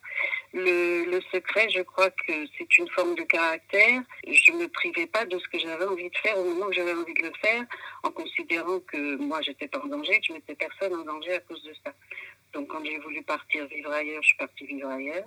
Le, 0.54 1.20
secret, 1.32 1.68
je 1.70 1.82
crois 1.82 2.12
que 2.12 2.46
c'est 2.58 2.78
une 2.78 2.88
forme 2.90 3.16
de 3.16 3.24
caractère. 3.24 4.04
Je 4.28 4.52
ne 4.52 4.60
me 4.60 4.68
privais 4.68 5.08
pas 5.08 5.26
de 5.26 5.40
ce 5.40 5.48
que 5.48 5.58
j'avais 5.58 5.86
envie 5.86 6.10
de 6.10 6.18
faire 6.18 6.38
au 6.38 6.44
moment 6.44 6.68
où 6.68 6.74
j'avais 6.74 6.94
envie 6.94 7.14
de 7.14 7.24
le 7.24 7.32
faire, 7.42 7.66
en 8.04 8.12
considérant 8.12 8.80
que 8.82 9.16
moi 9.16 9.42
j'étais 9.42 9.68
pas 9.68 9.80
en 9.80 9.88
danger, 9.88 10.20
que 10.20 10.28
je 10.28 10.34
mettais 10.34 10.56
personne 10.56 10.94
en 10.94 11.04
danger 11.04 11.34
à 11.34 11.40
cause 11.40 11.64
de 11.64 11.74
ça. 11.84 11.92
Donc 12.54 12.68
quand 12.68 12.86
j'ai 12.86 13.00
voulu 13.00 13.24
partir 13.24 13.66
vivre 13.68 13.92
ailleurs, 13.92 14.22
je 14.22 14.28
suis 14.28 14.38
partie 14.38 14.66
vivre 14.66 14.90
ailleurs. 14.90 15.26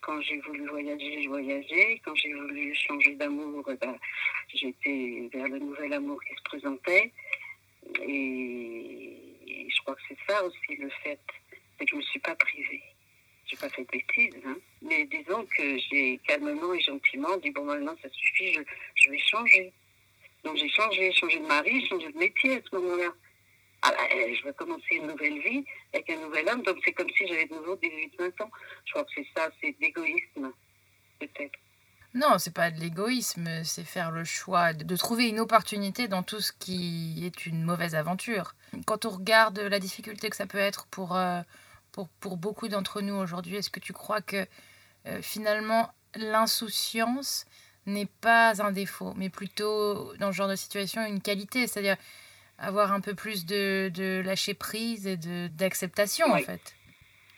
Quand 0.00 0.20
j'ai 0.22 0.38
voulu 0.40 0.66
voyager, 0.68 1.22
je 1.22 1.28
voyageais. 1.28 2.00
Quand 2.04 2.14
j'ai 2.16 2.32
voulu 2.32 2.74
changer 2.74 3.14
d'amour, 3.14 3.64
eh 3.68 3.74
ben, 3.74 3.96
j'étais 4.54 5.28
vers 5.32 5.48
le 5.48 5.58
nouvel 5.58 5.92
amour 5.92 6.20
qui 6.24 6.34
se 6.34 6.42
présentait. 6.42 7.12
Et, 8.02 9.68
je 9.68 9.82
crois 9.82 9.94
que 9.94 10.02
c'est 10.08 10.18
ça 10.28 10.44
aussi 10.44 10.76
le 10.76 10.90
fait, 11.02 11.18
c'est 11.78 11.84
que 11.84 11.90
je 11.90 11.94
ne 11.94 12.00
me 12.00 12.06
suis 12.06 12.20
pas 12.20 12.34
privée. 12.34 12.82
Je 13.46 13.54
n'ai 13.54 13.60
pas 13.60 13.68
fait 13.68 13.82
de 13.82 13.88
bêtises, 13.90 14.42
hein. 14.44 14.56
mais 14.82 15.04
disons 15.04 15.46
que 15.56 15.78
j'ai 15.78 16.18
calmement 16.26 16.74
et 16.74 16.80
gentiment 16.80 17.36
dit 17.36 17.50
bon 17.50 17.64
maintenant 17.64 17.94
ça 18.02 18.08
suffit, 18.10 18.54
je, 18.54 19.10
vais 19.10 19.18
changer. 19.18 19.72
Donc 20.42 20.56
j'ai 20.56 20.68
changé, 20.68 21.12
changé 21.12 21.38
de 21.38 21.46
mari, 21.46 21.86
changé 21.86 22.10
de 22.10 22.18
métier 22.18 22.56
à 22.56 22.60
ce 22.68 22.76
moment-là. 22.76 23.12
Ah, 23.82 23.92
euh, 23.92 24.34
je 24.34 24.44
vais 24.44 24.52
commencer 24.54 24.96
une 24.96 25.06
nouvelle 25.06 25.38
vie 25.40 25.64
avec 25.92 26.10
un 26.10 26.16
nouvel 26.16 26.48
homme. 26.48 26.62
Donc 26.62 26.78
c'est 26.84 26.92
comme 26.92 27.08
si 27.10 27.26
j'avais 27.28 27.46
de 27.46 27.54
nouveau 27.54 27.76
18-20 27.76 28.42
ans. 28.42 28.50
Je 28.84 28.92
crois 28.92 29.04
que 29.04 29.10
c'est 29.14 29.26
ça, 29.36 29.48
c'est 29.60 29.76
d'égoïsme, 29.78 30.52
peut-être. 31.20 31.58
Non, 32.14 32.38
c'est 32.38 32.54
pas 32.54 32.70
de 32.70 32.80
l'égoïsme, 32.80 33.62
c'est 33.62 33.84
faire 33.84 34.10
le 34.10 34.24
choix 34.24 34.72
de 34.72 34.96
trouver 34.96 35.28
une 35.28 35.38
opportunité 35.38 36.08
dans 36.08 36.22
tout 36.22 36.40
ce 36.40 36.50
qui 36.50 37.24
est 37.26 37.46
une 37.46 37.62
mauvaise 37.62 37.94
aventure. 37.94 38.54
Quand 38.86 39.04
on 39.04 39.10
regarde 39.10 39.58
la 39.58 39.78
difficulté 39.78 40.30
que 40.30 40.36
ça 40.36 40.46
peut 40.46 40.58
être 40.58 40.86
pour, 40.86 41.14
euh, 41.14 41.42
pour, 41.96 42.08
pour 42.20 42.36
beaucoup 42.36 42.68
d'entre 42.68 43.00
nous 43.00 43.14
aujourd'hui, 43.14 43.56
est-ce 43.56 43.70
que 43.70 43.80
tu 43.80 43.92
crois 43.92 44.20
que 44.20 44.46
euh, 45.06 45.22
finalement 45.22 45.90
l'insouciance 46.14 47.46
n'est 47.86 48.08
pas 48.20 48.62
un 48.62 48.70
défaut, 48.70 49.14
mais 49.16 49.30
plutôt 49.30 50.14
dans 50.16 50.30
ce 50.30 50.36
genre 50.36 50.48
de 50.48 50.56
situation 50.56 51.04
une 51.04 51.20
qualité 51.20 51.66
C'est-à-dire 51.66 51.96
avoir 52.58 52.92
un 52.92 53.00
peu 53.00 53.14
plus 53.14 53.46
de, 53.46 53.90
de 53.94 54.22
lâcher 54.24 54.54
prise 54.54 55.06
et 55.06 55.16
d'acceptation 55.16 56.32
en 56.32 56.38
fait? 56.38 56.74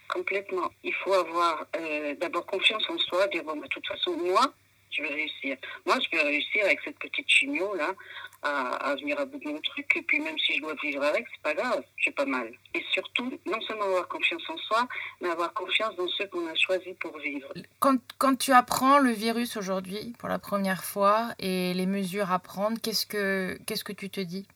Complètement. 0.08 0.70
Il 0.82 0.94
faut 0.94 1.12
avoir 1.12 1.66
euh, 1.76 2.14
d'abord 2.20 2.46
confiance 2.46 2.82
en 2.88 2.98
soi, 2.98 3.28
dire 3.28 3.44
bon, 3.44 3.56
bah, 3.56 3.64
de 3.64 3.68
toute 3.68 3.86
façon, 3.86 4.16
moi, 4.16 4.52
je 4.90 5.02
vais 5.02 5.08
réussir. 5.08 5.56
Moi, 5.86 5.96
je 6.00 6.16
vais 6.16 6.22
réussir 6.22 6.64
avec 6.64 6.80
cette 6.84 6.98
petite 6.98 7.28
chimio 7.28 7.74
là 7.74 7.94
à, 8.42 8.90
à, 8.90 8.94
venir 8.96 9.18
à 9.18 9.24
bout 9.24 9.38
de 9.38 9.48
mon 9.48 9.60
truc. 9.60 9.96
Et 9.96 10.02
puis 10.02 10.20
même 10.20 10.38
si 10.38 10.56
je 10.56 10.60
dois 10.60 10.74
vivre 10.82 11.02
avec, 11.02 11.26
c'est 11.32 11.42
pas 11.42 11.54
grave, 11.54 11.82
j'ai 11.96 12.10
pas 12.12 12.24
mal. 12.24 12.50
Et 12.74 12.84
surtout, 12.92 13.38
non 13.46 13.60
seulement 13.62 13.84
avoir 13.84 14.08
confiance 14.08 14.42
en 14.48 14.56
soi, 14.58 14.88
mais 15.20 15.28
avoir 15.28 15.52
confiance 15.52 15.94
dans 15.96 16.08
ceux 16.08 16.26
qu'on 16.28 16.46
a 16.46 16.54
choisis 16.54 16.94
pour 17.00 17.16
vivre. 17.18 17.48
Quand, 17.80 17.98
quand 18.18 18.36
tu 18.36 18.52
apprends 18.52 18.98
le 18.98 19.10
virus 19.10 19.56
aujourd'hui 19.56 20.14
pour 20.18 20.28
la 20.28 20.38
première 20.38 20.84
fois 20.84 21.30
et 21.38 21.74
les 21.74 21.86
mesures 21.86 22.32
à 22.32 22.38
prendre, 22.38 22.78
qu'est-ce 22.80 23.06
que 23.06 23.58
qu'est-ce 23.66 23.84
que 23.84 23.92
tu 23.92 24.10
te 24.10 24.20
dis? 24.20 24.46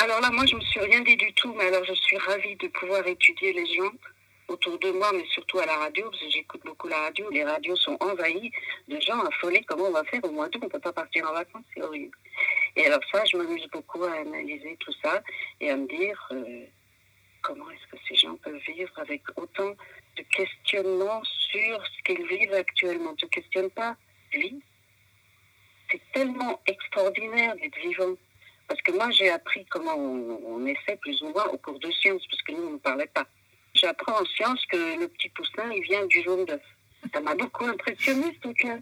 Alors 0.00 0.20
là, 0.20 0.30
moi, 0.30 0.46
je 0.46 0.54
me 0.54 0.60
suis 0.60 0.80
rien 0.80 1.00
dit 1.00 1.16
du 1.16 1.32
tout, 1.34 1.52
mais 1.54 1.64
alors 1.64 1.84
je 1.84 1.94
suis 1.94 2.16
ravie 2.18 2.54
de 2.56 2.68
pouvoir 2.68 3.04
étudier 3.06 3.52
les 3.52 3.66
gens 3.74 3.90
autour 4.48 4.78
de 4.78 4.90
moi, 4.90 5.10
mais 5.12 5.24
surtout 5.26 5.58
à 5.58 5.66
la 5.66 5.76
radio, 5.76 6.10
parce 6.10 6.22
que 6.22 6.30
j'écoute 6.30 6.62
beaucoup 6.64 6.88
la 6.88 6.98
radio. 6.98 7.28
Les 7.30 7.44
radios 7.44 7.76
sont 7.76 7.96
envahies 8.00 8.50
de 8.88 9.00
gens 9.00 9.20
affolés. 9.20 9.62
Comment 9.66 9.84
on 9.84 9.92
va 9.92 10.04
faire 10.04 10.24
au 10.24 10.32
mois 10.32 10.48
d'août 10.48 10.60
On 10.62 10.66
ne 10.66 10.70
peut 10.70 10.80
pas 10.80 10.92
partir 10.92 11.28
en 11.28 11.34
vacances, 11.34 11.64
c'est 11.74 11.82
horrible. 11.82 12.16
Et 12.76 12.86
alors 12.86 13.00
ça, 13.12 13.24
je 13.24 13.36
m'amuse 13.36 13.66
beaucoup 13.72 14.02
à 14.04 14.12
analyser 14.12 14.76
tout 14.80 14.92
ça 15.02 15.22
et 15.60 15.70
à 15.70 15.76
me 15.76 15.86
dire 15.86 16.28
euh, 16.32 16.64
comment 17.42 17.70
est-ce 17.70 17.86
que 17.96 18.02
ces 18.08 18.14
gens 18.14 18.36
peuvent 18.36 18.60
vivre 18.66 18.98
avec 18.98 19.22
autant 19.36 19.74
de 20.16 20.22
questionnements 20.34 21.22
sur 21.24 21.86
ce 21.86 22.02
qu'ils 22.04 22.26
vivent 22.26 22.54
actuellement? 22.54 23.14
Tu 23.14 23.26
ne 23.26 23.30
questionnes 23.30 23.70
pas, 23.70 23.96
vie. 24.32 24.60
C'est 25.90 26.00
tellement 26.12 26.60
extraordinaire 26.66 27.54
d'être 27.56 27.78
vivant. 27.78 28.14
Parce 28.66 28.82
que 28.82 28.92
moi, 28.92 29.10
j'ai 29.10 29.30
appris 29.30 29.64
comment 29.70 29.94
on, 29.94 30.40
on, 30.44 30.66
essaie 30.66 30.96
plus 30.96 31.22
ou 31.22 31.30
moins 31.30 31.46
au 31.46 31.56
cours 31.56 31.78
de 31.78 31.90
sciences, 31.90 32.26
parce 32.30 32.42
que 32.42 32.52
nous, 32.52 32.68
on 32.68 32.72
ne 32.72 32.78
parlait 32.78 33.06
pas. 33.06 33.26
J'apprends 33.80 34.20
en 34.20 34.24
sciences 34.24 34.64
que 34.66 35.00
le 35.00 35.08
petit 35.08 35.28
poussin, 35.30 35.70
il 35.72 35.82
vient 35.82 36.04
du 36.06 36.22
jaune 36.22 36.44
d'œuf. 36.44 36.62
Ça 37.12 37.20
m'a 37.20 37.34
beaucoup 37.34 37.64
impressionné, 37.64 38.34
ce 38.34 38.40
truc-là. 38.40 38.78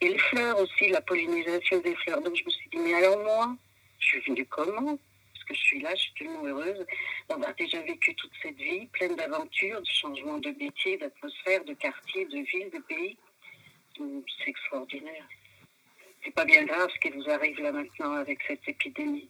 Et 0.00 0.08
les 0.08 0.18
fleurs 0.18 0.58
aussi, 0.60 0.88
la 0.90 1.00
pollinisation 1.00 1.80
des 1.80 1.94
fleurs. 1.96 2.22
Donc 2.22 2.36
je 2.36 2.44
me 2.44 2.50
suis 2.50 2.68
dit, 2.70 2.78
mais 2.78 2.94
alors 2.94 3.18
moi, 3.22 3.56
je 3.98 4.06
suis 4.06 4.20
venue 4.20 4.46
comment? 4.46 4.98
Parce 5.32 5.44
que 5.46 5.54
je 5.54 5.60
suis 5.60 5.80
là, 5.80 5.94
je 5.94 6.02
suis 6.02 6.14
tellement 6.14 6.44
heureuse 6.44 6.86
d'avoir 7.28 7.54
déjà 7.56 7.80
vécu 7.82 8.14
toute 8.14 8.32
cette 8.42 8.56
vie, 8.56 8.86
pleine 8.86 9.16
d'aventures, 9.16 9.80
de 9.80 9.86
changements 9.86 10.38
de 10.38 10.50
métier, 10.50 10.96
d'atmosphère, 10.98 11.64
de 11.64 11.74
quartier, 11.74 12.24
de 12.26 12.38
ville, 12.38 12.70
de 12.70 12.78
pays. 12.88 13.16
C'est 13.96 14.50
extraordinaire 14.50 15.24
c'est 16.24 16.34
pas 16.34 16.44
bien 16.44 16.64
grave 16.64 16.90
ce 16.94 17.00
qui 17.00 17.10
vous 17.16 17.28
arrive 17.30 17.60
là 17.60 17.72
maintenant 17.72 18.12
avec 18.12 18.38
cette 18.46 18.66
épidémie. 18.68 19.28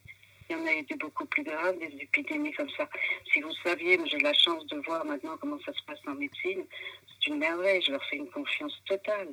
Il 0.48 0.56
y 0.56 0.60
en 0.60 0.66
a 0.66 0.72
eu 0.72 0.82
des 0.82 0.94
beaucoup 0.96 1.26
plus 1.26 1.42
graves, 1.42 1.78
des 1.78 1.94
épidémies 2.00 2.52
comme 2.52 2.70
ça. 2.70 2.88
Si 3.32 3.40
vous 3.40 3.52
saviez, 3.62 3.98
j'ai 4.06 4.18
la 4.18 4.32
chance 4.32 4.66
de 4.66 4.78
voir 4.78 5.04
maintenant 5.04 5.36
comment 5.38 5.58
ça 5.64 5.72
se 5.72 5.82
passe 5.86 5.98
en 6.06 6.14
médecine. 6.14 6.64
C'est 7.06 7.30
une 7.30 7.38
merveille, 7.38 7.82
je 7.82 7.92
leur 7.92 8.04
fais 8.06 8.16
une 8.16 8.30
confiance 8.30 8.72
totale. 8.86 9.28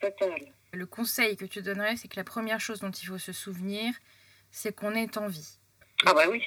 Totale. 0.00 0.52
Le 0.72 0.86
conseil 0.86 1.36
que 1.36 1.46
tu 1.46 1.62
donnerais, 1.62 1.96
c'est 1.96 2.08
que 2.08 2.16
la 2.16 2.24
première 2.24 2.60
chose 2.60 2.80
dont 2.80 2.90
il 2.90 3.06
faut 3.06 3.18
se 3.18 3.32
souvenir, 3.32 3.94
c'est 4.50 4.74
qu'on 4.74 4.94
est 4.94 5.16
en 5.16 5.28
vie. 5.28 5.58
Ah 6.04 6.12
bah 6.12 6.24
oui. 6.28 6.42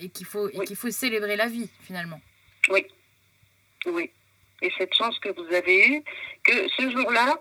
Et 0.00 0.08
qu'il 0.08 0.26
faut, 0.26 0.48
oui. 0.48 0.66
qu'il 0.66 0.76
faut 0.76 0.90
célébrer 0.90 1.36
la 1.36 1.46
vie, 1.46 1.70
finalement. 1.82 2.20
Oui. 2.68 2.84
Oui. 3.86 4.10
Et 4.62 4.72
cette 4.78 4.94
chance 4.94 5.18
que 5.20 5.28
vous 5.28 5.54
avez 5.54 5.88
eue, 5.88 6.02
que 6.42 6.68
ce 6.68 6.90
jour-là, 6.90 7.38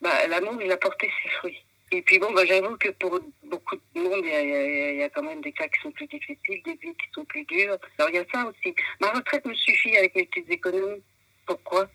bah, 0.00 0.26
l'amour, 0.26 0.60
il 0.62 0.72
a 0.72 0.76
porté 0.76 1.10
ses 1.22 1.28
fruits. 1.30 1.62
Et 1.90 2.02
puis 2.02 2.18
bon, 2.18 2.32
bah, 2.32 2.44
j'avoue 2.44 2.76
que 2.76 2.90
pour 2.90 3.18
beaucoup 3.44 3.76
de 3.76 4.00
monde, 4.00 4.20
il 4.22 4.28
y, 4.28 4.34
a, 4.34 4.92
y, 4.92 5.02
a, 5.02 5.08
quand 5.08 5.22
même 5.22 5.40
des 5.40 5.52
cas 5.52 5.68
qui 5.68 5.80
sont 5.80 5.90
plus 5.90 6.06
difficiles, 6.06 6.62
des 6.64 6.74
vies 6.74 6.94
qui 6.94 7.08
sont 7.14 7.24
plus 7.24 7.44
dures. 7.46 7.78
Alors 7.98 8.10
il 8.10 8.16
y 8.16 8.18
a 8.18 8.24
ça 8.32 8.46
aussi. 8.46 8.74
Ma 9.00 9.10
retraite 9.10 9.46
me 9.46 9.54
suffit 9.54 9.96
avec 9.96 10.14
mes 10.14 10.26
petites 10.26 10.50
économies. 10.50 11.02
Pourquoi? 11.46 11.88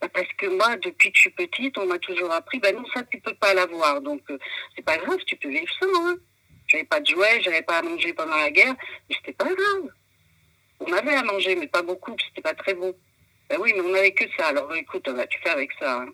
Bah, 0.00 0.08
Parce 0.12 0.32
que 0.36 0.46
moi, 0.46 0.76
depuis 0.76 1.12
que 1.12 1.16
je 1.16 1.20
suis 1.20 1.30
petite, 1.30 1.78
on 1.78 1.86
m'a 1.86 1.98
toujours 2.00 2.32
appris, 2.32 2.58
ben 2.58 2.74
non, 2.74 2.84
ça, 2.92 3.02
tu 3.04 3.20
peux 3.20 3.34
pas 3.34 3.54
l'avoir. 3.54 4.00
Donc, 4.00 4.22
euh, 4.30 4.38
c'est 4.74 4.84
pas 4.84 4.98
grave, 4.98 5.20
tu 5.24 5.36
peux 5.36 5.48
vivre 5.48 5.72
sans. 5.80 6.08
Hein. 6.08 6.16
J'avais 6.66 6.84
pas 6.84 7.00
de 7.00 7.06
jouets, 7.06 7.40
j'avais 7.42 7.62
pas 7.62 7.78
à 7.78 7.82
manger 7.82 8.12
pendant 8.12 8.36
la 8.36 8.50
guerre, 8.50 8.74
mais 9.08 9.16
c'était 9.16 9.34
pas 9.34 9.44
grave. 9.44 9.88
On 10.80 10.92
avait 10.92 11.14
à 11.14 11.22
manger, 11.22 11.54
mais 11.54 11.68
pas 11.68 11.82
beaucoup, 11.82 12.16
c'était 12.26 12.42
pas 12.42 12.54
très 12.54 12.74
bon. 12.74 12.92
Ben 13.48 13.58
oui, 13.60 13.72
mais 13.74 13.82
on 13.82 13.90
n'avait 13.90 14.12
que 14.12 14.24
ça. 14.36 14.46
Alors 14.48 14.74
écoute, 14.74 15.06
on 15.06 15.26
tu 15.26 15.38
faire 15.40 15.52
avec 15.52 15.70
ça. 15.78 16.00
Hein. 16.00 16.08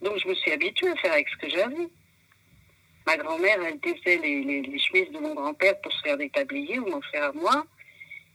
Donc 0.00 0.18
je 0.18 0.28
me 0.28 0.34
suis 0.34 0.50
habituée 0.50 0.88
à 0.88 0.96
faire 0.96 1.12
avec 1.12 1.28
ce 1.28 1.36
que 1.36 1.48
j'avais. 1.50 1.88
Ma 3.08 3.16
grand-mère, 3.16 3.58
elle 3.62 3.80
défaisait 3.80 4.18
les, 4.18 4.78
chemises 4.78 5.10
de 5.12 5.18
mon 5.18 5.34
grand-père 5.34 5.80
pour 5.80 5.90
se 5.90 6.02
faire 6.02 6.18
des 6.18 6.28
tabliers 6.28 6.78
ou 6.78 6.90
m'en 6.90 7.00
faire 7.10 7.24
à 7.24 7.32
moi. 7.32 7.64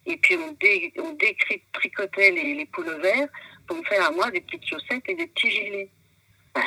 Et 0.07 0.17
puis 0.17 0.35
on, 0.35 0.51
dé, 0.53 0.91
les, 2.17 2.53
les 2.55 2.65
poules 2.65 2.99
verts 2.99 3.27
pour 3.67 3.77
me 3.77 3.83
faire 3.83 4.07
à 4.07 4.11
moi 4.11 4.31
des 4.31 4.41
petites 4.41 4.65
chaussettes 4.65 5.07
et 5.07 5.13
des 5.13 5.27
petits 5.27 5.51
gilets. 5.51 5.89
Ben, 6.55 6.63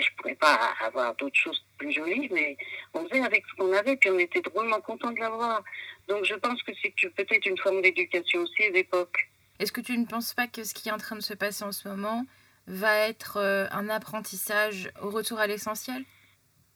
je 0.00 0.08
pourrais 0.16 0.36
pas 0.36 0.60
avoir 0.80 1.12
d'autres 1.16 1.40
choses 1.40 1.60
plus 1.76 1.90
jolies, 1.90 2.28
mais 2.30 2.56
on 2.94 3.08
faisait 3.08 3.24
avec 3.24 3.42
ce 3.50 3.56
qu'on 3.56 3.72
avait, 3.72 3.96
puis 3.96 4.10
on 4.10 4.18
était 4.20 4.42
drôlement 4.42 4.80
contents 4.80 5.10
de 5.10 5.18
l'avoir. 5.18 5.64
Donc 6.06 6.24
je 6.24 6.34
pense 6.34 6.62
que 6.62 6.70
c'est 6.80 6.94
peut-être 7.16 7.46
une 7.46 7.58
forme 7.58 7.82
d'éducation 7.82 8.42
aussi 8.42 8.70
d'époque. 8.70 9.28
Est-ce 9.58 9.72
que 9.72 9.80
tu 9.80 9.98
ne 9.98 10.06
penses 10.06 10.34
pas 10.34 10.46
que 10.46 10.62
ce 10.62 10.72
qui 10.72 10.88
est 10.88 10.92
en 10.92 10.98
train 10.98 11.16
de 11.16 11.20
se 11.20 11.34
passer 11.34 11.64
en 11.64 11.72
ce 11.72 11.88
moment 11.88 12.24
va 12.68 13.08
être 13.08 13.38
euh, 13.38 13.66
un 13.72 13.88
apprentissage 13.88 14.92
au 15.02 15.10
retour 15.10 15.40
à 15.40 15.48
l'essentiel? 15.48 16.04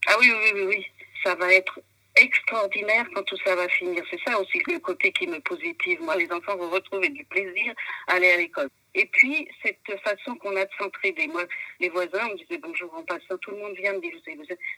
Ah 0.06 0.16
oui, 0.20 0.30
oui, 0.30 0.50
oui, 0.54 0.62
oui. 0.68 0.86
Ça 1.22 1.34
va 1.34 1.52
être 1.52 1.80
extraordinaire 2.16 3.06
quand 3.14 3.22
tout 3.24 3.36
ça 3.44 3.56
va 3.56 3.68
finir. 3.68 4.02
C'est 4.10 4.20
ça 4.26 4.38
aussi 4.40 4.62
le 4.66 4.78
côté 4.78 5.12
qui 5.12 5.26
me 5.26 5.40
positive. 5.40 6.00
Moi, 6.02 6.16
les 6.16 6.30
enfants 6.30 6.56
vont 6.56 6.70
retrouver 6.70 7.08
du 7.08 7.24
plaisir 7.24 7.74
à 8.06 8.14
aller 8.14 8.30
à 8.30 8.36
l'école. 8.36 8.68
Et 8.94 9.06
puis, 9.06 9.48
cette 9.62 10.00
façon 10.02 10.36
qu'on 10.36 10.54
a 10.54 10.64
de 10.64 10.70
s'entraider. 10.78 11.26
Moi, 11.26 11.44
les 11.80 11.88
voisins, 11.88 12.28
on 12.30 12.34
disait 12.36 12.58
bonjour 12.58 12.94
en 12.94 13.02
passant, 13.02 13.36
tout 13.38 13.50
le 13.50 13.56
monde 13.56 13.74
vient 13.76 13.92
me 13.94 14.00
dire, 14.00 14.12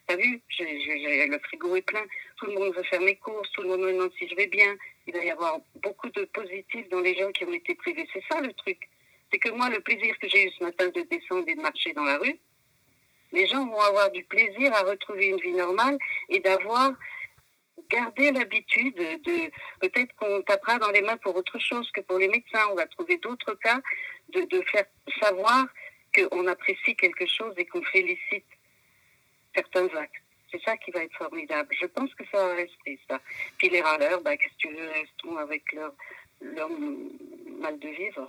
t'as 0.07 0.17
vu, 0.17 0.41
le 0.59 1.39
frigo 1.41 1.77
est 1.77 1.83
plein, 1.83 2.05
tout 2.39 2.47
le 2.47 2.55
monde 2.55 2.75
veut 2.75 2.83
faire 2.85 3.03
mes 3.03 3.17
courses, 3.17 3.51
tout 3.53 3.63
le 3.63 3.69
monde 3.69 3.83
me 3.83 3.93
demande 3.93 4.13
si 4.19 4.27
je 4.29 4.35
vais 4.35 4.47
bien. 4.47 4.75
Il 5.07 5.13
va 5.13 5.23
y 5.23 5.31
avoir 5.31 5.59
beaucoup 5.83 6.09
de 6.09 6.25
positifs 6.25 6.89
dans 6.89 7.01
les 7.01 7.15
gens 7.15 7.31
qui 7.33 7.45
ont 7.45 7.53
été 7.53 7.75
privés. 7.75 8.09
C'est 8.13 8.25
ça 8.31 8.41
le 8.41 8.53
truc. 8.55 8.89
C'est 9.31 9.39
que 9.39 9.51
moi, 9.51 9.69
le 9.69 9.81
plaisir 9.81 10.19
que 10.19 10.29
j'ai 10.29 10.47
eu 10.47 10.51
ce 10.59 10.65
matin 10.65 10.87
de 10.89 11.03
descendre 11.03 11.47
et 11.49 11.55
de 11.55 11.61
marcher 11.61 11.93
dans 11.93 12.05
la 12.05 12.17
rue, 12.17 12.39
les 13.33 13.47
gens 13.47 13.67
vont 13.67 13.81
avoir 13.81 14.11
du 14.11 14.25
plaisir 14.25 14.73
à 14.75 14.83
retrouver 14.83 15.29
une 15.29 15.41
vie 15.41 15.53
normale 15.53 15.99
et 16.29 16.41
d'avoir 16.41 16.93
gardé 17.91 18.33
l'habitude 18.33 18.97
de, 18.97 19.51
peut-être 19.81 20.15
qu'on 20.17 20.43
tapera 20.43 20.79
dans 20.79 20.91
les 20.91 21.03
mains 21.03 21.17
pour 21.19 21.37
autre 21.37 21.59
chose 21.59 21.91
que 21.93 22.01
pour 22.01 22.19
les 22.19 22.29
médecins. 22.29 22.67
On 22.71 22.75
va 22.75 22.87
trouver 22.87 23.19
d'autres 23.19 23.55
cas 23.55 23.81
de, 24.31 24.61
faire 24.73 24.87
savoir 25.21 25.67
qu'on 26.15 26.47
apprécie 26.47 26.97
quelque 26.97 27.27
chose 27.27 27.55
et 27.57 27.67
qu'on 27.67 27.83
félicite 27.83 28.47
certains 29.55 29.89
actes. 29.97 30.23
C'est 30.51 30.63
ça 30.63 30.77
qui 30.77 30.91
va 30.91 31.03
être 31.03 31.17
formidable. 31.17 31.75
Je 31.81 31.87
pense 31.87 32.15
que 32.15 32.25
ça 32.33 32.39
va 32.39 32.55
rester 32.55 32.99
ça. 33.09 33.21
Puis 33.59 33.69
les 33.69 33.81
râleurs, 33.81 34.21
bah, 34.23 34.37
qu'est-ce 34.37 34.53
que 34.55 34.59
tu 34.59 34.75
veux, 34.75 34.89
restons 34.91 35.37
avec 35.37 35.73
leur, 35.73 35.93
leur 36.41 36.71
mal 36.71 37.79
de 37.79 37.89
vivre. 37.89 38.29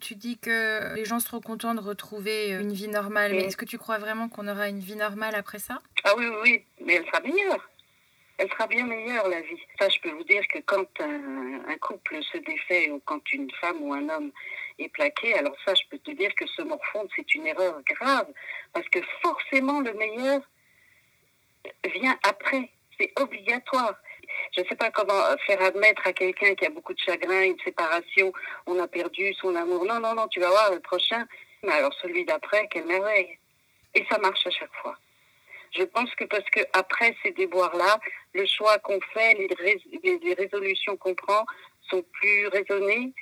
Tu 0.00 0.14
dis 0.14 0.38
que 0.38 0.94
les 0.94 1.04
gens 1.04 1.20
seront 1.20 1.40
contents 1.40 1.74
de 1.74 1.80
retrouver 1.80 2.50
une 2.50 2.72
vie 2.72 2.88
normale, 2.88 3.32
mais 3.32 3.44
est-ce 3.44 3.56
que 3.56 3.64
tu 3.64 3.78
crois 3.78 3.98
vraiment 3.98 4.28
qu'on 4.28 4.48
aura 4.48 4.68
une 4.68 4.80
vie 4.80 4.96
normale 4.96 5.34
après 5.34 5.58
ça? 5.58 5.78
Ah 6.04 6.14
oui, 6.16 6.26
oui, 6.26 6.36
oui, 6.42 6.64
mais 6.84 6.94
elle 6.94 7.06
sera 7.06 7.20
meilleure. 7.20 7.70
Elle 8.38 8.48
sera 8.48 8.66
bien 8.66 8.86
meilleure, 8.86 9.28
la 9.28 9.42
vie. 9.42 9.60
Ça, 9.78 9.90
je 9.90 10.00
peux 10.00 10.10
vous 10.12 10.24
dire 10.24 10.42
que 10.48 10.60
quand 10.60 10.86
un, 11.00 11.76
couple 11.78 12.22
se 12.22 12.38
défait 12.38 12.90
ou 12.90 13.00
quand 13.04 13.20
une 13.32 13.50
femme 13.60 13.82
ou 13.82 13.92
un 13.92 14.08
homme 14.08 14.32
est 14.78 14.88
plaqué, 14.88 15.34
alors 15.34 15.54
ça, 15.66 15.74
je 15.74 15.82
peux 15.90 15.98
te 15.98 16.10
dire 16.12 16.34
que 16.34 16.46
se 16.46 16.62
morfondre, 16.62 17.10
c'est 17.14 17.34
une 17.34 17.46
erreur 17.46 17.78
grave. 17.82 18.28
Parce 18.72 18.88
que 18.88 19.00
forcément, 19.22 19.80
le 19.80 19.92
meilleur 19.92 20.40
vient 21.94 22.18
après. 22.22 22.70
C'est 22.98 23.12
obligatoire 23.20 23.94
je 24.52 24.60
ne 24.60 24.66
sais 24.66 24.76
pas 24.76 24.90
comment 24.90 25.22
faire 25.46 25.62
admettre 25.62 26.06
à 26.06 26.12
quelqu'un 26.12 26.54
qui 26.54 26.66
a 26.66 26.70
beaucoup 26.70 26.94
de 26.94 26.98
chagrin, 26.98 27.42
une 27.42 27.58
séparation, 27.60 28.32
on 28.66 28.78
a 28.78 28.88
perdu 28.88 29.32
son 29.34 29.54
amour. 29.54 29.84
Non, 29.84 30.00
non, 30.00 30.14
non, 30.14 30.28
tu 30.28 30.40
vas 30.40 30.48
voir 30.48 30.72
le 30.72 30.80
prochain. 30.80 31.26
Mais 31.62 31.72
alors 31.72 31.92
celui 32.00 32.24
d'après, 32.24 32.68
quelle 32.68 32.86
merveille. 32.86 33.38
Et 33.94 34.04
ça 34.10 34.18
marche 34.18 34.46
à 34.46 34.50
chaque 34.50 34.74
fois. 34.82 34.96
Je 35.76 35.84
pense 35.84 36.12
que 36.16 36.24
parce 36.24 36.48
que 36.50 36.60
après 36.72 37.14
ces 37.22 37.30
déboires-là, 37.32 38.00
le 38.34 38.44
choix 38.46 38.78
qu'on 38.78 39.00
fait, 39.12 39.34
les, 39.34 40.34
résolutions 40.34 40.96
qu'on 40.96 41.14
prend 41.14 41.44
sont 41.88 42.02
plus 42.12 42.48
raisonnées, 42.48 43.12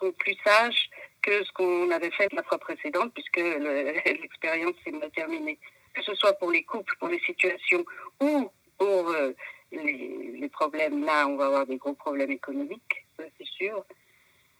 sont 0.00 0.12
plus 0.12 0.36
sages 0.44 0.90
que 1.22 1.44
ce 1.44 1.52
qu'on 1.52 1.90
avait 1.90 2.10
fait 2.12 2.32
la 2.32 2.42
fois 2.44 2.58
précédente, 2.58 3.12
puisque 3.14 3.36
l'expérience 4.06 4.74
s'est 4.84 4.92
terminée. 5.14 5.58
Que 5.94 6.02
ce 6.02 6.14
soit 6.14 6.34
pour 6.34 6.52
les 6.52 6.62
couples, 6.62 6.94
pour 7.00 7.08
les 7.08 7.20
situations 7.20 7.84
ou 8.20 8.50
pour 8.78 9.10
euh, 9.10 9.32
les, 9.72 10.48
problèmes 10.48 11.04
là, 11.04 11.26
on 11.28 11.36
va 11.36 11.46
avoir 11.46 11.66
des 11.66 11.76
gros 11.76 11.94
problèmes 11.94 12.30
économiques, 12.30 13.06
c'est 13.16 13.46
sûr. 13.46 13.84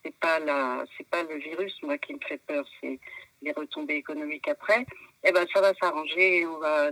C'est 0.05 0.15
pas 0.17 0.39
la, 0.39 0.85
c'est 0.97 1.09
pas 1.09 1.23
le 1.25 1.37
virus 1.37 1.75
moi 1.83 1.99
qui 1.99 2.15
me 2.15 2.21
fait 2.21 2.41
peur, 2.47 2.65
c'est 2.81 3.01
les 3.43 3.53
retombées 3.53 3.97
économiques 3.97 4.49
après. 4.49 4.87
Eh 5.25 5.33
ben 5.33 5.47
ça 5.53 5.61
va 5.61 5.75
s'arranger, 5.75 6.47
on 6.47 6.59
va 6.59 6.91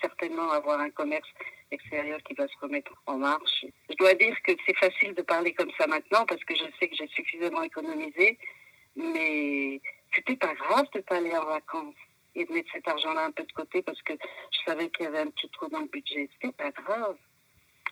certainement 0.00 0.50
avoir 0.50 0.80
un 0.80 0.90
commerce 0.90 1.28
extérieur 1.70 2.22
qui 2.22 2.34
va 2.34 2.48
se 2.48 2.58
remettre 2.60 2.92
en 3.06 3.18
marche. 3.18 3.66
Je 3.90 3.96
dois 3.96 4.14
dire 4.14 4.34
que 4.42 4.52
c'est 4.66 4.76
facile 4.76 5.14
de 5.14 5.22
parler 5.22 5.52
comme 5.52 5.70
ça 5.78 5.86
maintenant 5.86 6.24
parce 6.26 6.42
que 6.44 6.54
je 6.54 6.64
sais 6.78 6.88
que 6.88 6.96
j'ai 6.96 7.08
suffisamment 7.08 7.62
économisé, 7.62 8.38
mais 8.96 9.80
c'était 10.14 10.36
pas 10.36 10.54
grave 10.54 10.86
de 10.94 11.00
pas 11.00 11.16
aller 11.16 11.36
en 11.36 11.44
vacances 11.44 11.94
et 12.34 12.44
de 12.44 12.52
mettre 12.52 12.70
cet 12.72 12.88
argent-là 12.88 13.26
un 13.26 13.32
peu 13.32 13.44
de 13.44 13.52
côté 13.52 13.82
parce 13.82 14.00
que 14.02 14.14
je 14.14 14.58
savais 14.66 14.88
qu'il 14.90 15.04
y 15.04 15.08
avait 15.08 15.20
un 15.20 15.30
petit 15.30 15.48
trou 15.50 15.68
dans 15.68 15.80
le 15.80 15.88
budget. 15.88 16.28
C'était 16.34 16.54
pas 16.54 16.70
grave 16.70 17.16